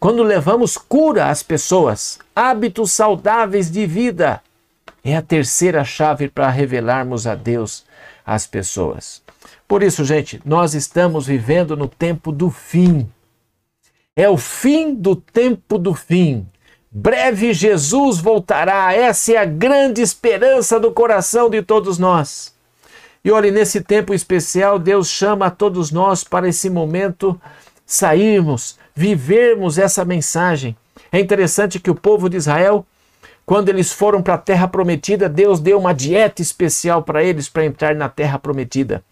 Quando 0.00 0.22
levamos 0.22 0.78
cura 0.78 1.26
às 1.26 1.42
pessoas, 1.42 2.18
hábitos 2.34 2.90
saudáveis 2.90 3.70
de 3.70 3.84
vida, 3.84 4.42
é 5.04 5.14
a 5.14 5.20
terceira 5.20 5.84
chave 5.84 6.26
para 6.26 6.48
revelarmos 6.48 7.26
a 7.26 7.34
Deus 7.34 7.84
às 8.24 8.46
pessoas. 8.46 9.22
Por 9.68 9.82
isso, 9.82 10.02
gente, 10.02 10.40
nós 10.42 10.72
estamos 10.72 11.26
vivendo 11.26 11.76
no 11.76 11.86
tempo 11.86 12.32
do 12.32 12.50
fim. 12.50 13.06
É 14.16 14.26
o 14.26 14.38
fim 14.38 14.94
do 14.94 15.14
tempo 15.14 15.76
do 15.76 15.92
fim. 15.92 16.46
Breve 16.90 17.52
Jesus 17.52 18.18
voltará, 18.20 18.94
essa 18.94 19.32
é 19.34 19.36
a 19.36 19.44
grande 19.44 20.00
esperança 20.00 20.80
do 20.80 20.90
coração 20.92 21.50
de 21.50 21.60
todos 21.60 21.98
nós. 21.98 22.54
E 23.22 23.30
olhe, 23.30 23.50
nesse 23.50 23.82
tempo 23.82 24.14
especial, 24.14 24.78
Deus 24.78 25.10
chama 25.10 25.46
a 25.46 25.50
todos 25.50 25.92
nós 25.92 26.24
para 26.24 26.48
esse 26.48 26.70
momento 26.70 27.38
sairmos, 27.90 28.78
vivermos 28.94 29.76
essa 29.76 30.04
mensagem. 30.04 30.76
É 31.10 31.18
interessante 31.18 31.80
que 31.80 31.90
o 31.90 31.94
povo 31.94 32.30
de 32.30 32.36
Israel, 32.36 32.86
quando 33.44 33.68
eles 33.68 33.90
foram 33.90 34.22
para 34.22 34.34
a 34.34 34.38
terra 34.38 34.68
prometida, 34.68 35.28
Deus 35.28 35.58
deu 35.58 35.76
uma 35.76 35.92
dieta 35.92 36.40
especial 36.40 37.02
para 37.02 37.24
eles 37.24 37.48
para 37.48 37.64
entrar 37.64 37.96
na 37.96 38.08
terra 38.08 38.38
prometida. 38.38 39.02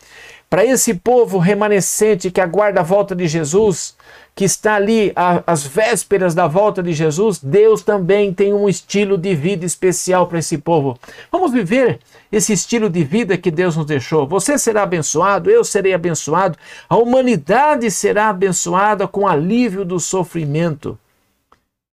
Para 0.51 0.65
esse 0.65 0.95
povo 0.95 1.39
remanescente 1.39 2.31
que 2.31 2.41
aguarda 2.41 2.81
a 2.81 2.83
volta 2.83 3.15
de 3.15 3.29
Jesus, 3.29 3.95
que 4.35 4.45
está 4.45 4.77
ali 4.77 5.13
às 5.47 5.67
vésperas 5.67 6.35
da 6.35 6.47
volta 6.47 6.83
de 6.83 6.93
Jesus, 6.93 7.39
Deus 7.39 7.83
também 7.83 8.33
tem 8.33 8.55
um 8.55 8.69
estilo 8.69 9.19
de 9.19 9.35
vida 9.35 9.67
especial 9.67 10.27
para 10.27 10.39
esse 10.39 10.57
povo. 10.57 10.99
Vamos 11.31 11.53
viver 11.53 12.01
esse 12.33 12.53
estilo 12.53 12.89
de 12.89 13.05
vida 13.05 13.37
que 13.37 13.51
Deus 13.51 13.77
nos 13.77 13.85
deixou. 13.85 14.27
Você 14.27 14.59
será 14.59 14.85
abençoado, 14.85 15.51
eu 15.51 15.63
serei 15.65 15.93
abençoado, 15.93 16.57
a 16.89 16.97
humanidade 16.97 17.91
será 17.91 18.29
abençoada 18.29 19.07
com 19.07 19.27
alívio 19.27 19.85
do 19.85 20.01
sofrimento. 20.01 20.99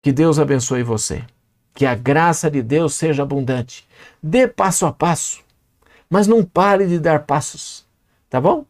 Que 0.01 0.11
Deus 0.11 0.39
abençoe 0.39 0.83
você. 0.83 1.23
Que 1.73 1.85
a 1.85 1.95
graça 1.95 2.49
de 2.49 2.61
Deus 2.61 2.93
seja 2.93 3.23
abundante. 3.23 3.85
Dê 4.21 4.47
passo 4.47 4.85
a 4.85 4.93
passo, 4.93 5.41
mas 6.09 6.27
não 6.27 6.43
pare 6.43 6.87
de 6.87 6.99
dar 6.99 7.23
passos, 7.23 7.84
tá 8.35 8.41
bom? 8.41 8.65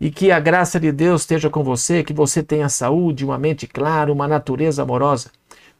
E 0.00 0.10
que 0.10 0.32
a 0.32 0.40
graça 0.40 0.80
de 0.80 0.90
Deus 0.90 1.20
esteja 1.20 1.48
com 1.48 1.62
você, 1.62 2.02
que 2.02 2.12
você 2.12 2.42
tenha 2.42 2.68
saúde, 2.68 3.24
uma 3.24 3.38
mente 3.38 3.64
clara, 3.64 4.12
uma 4.12 4.26
natureza 4.26 4.82
amorosa. 4.82 5.30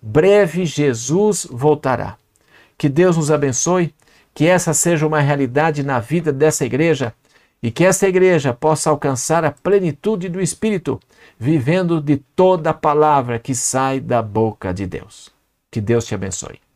Breve 0.01 0.65
Jesus 0.65 1.45
voltará. 1.51 2.17
Que 2.77 2.89
Deus 2.89 3.17
nos 3.17 3.33
abençoe, 3.33 3.93
que 4.33 4.47
essa 4.47 4.73
seja 4.73 5.05
uma 5.05 5.19
realidade 5.19 5.83
na 5.83 5.99
vida 5.99 6.33
dessa 6.33 6.65
igreja 6.65 7.13
e 7.61 7.73
que 7.73 7.85
essa 7.85 8.07
igreja 8.07 8.55
possa 8.55 8.89
alcançar 8.89 9.45
a 9.45 9.51
plenitude 9.51 10.29
do 10.29 10.41
Espírito, 10.41 11.01
vivendo 11.37 12.01
de 12.01 12.19
toda 12.37 12.71
a 12.71 12.75
palavra 12.75 13.41
que 13.41 13.53
sai 13.53 13.99
da 13.99 14.23
boca 14.23 14.73
de 14.73 14.87
Deus. 14.87 15.33
Que 15.73 15.81
Deus 15.81 16.05
te 16.05 16.15
abençoe. 16.15 16.68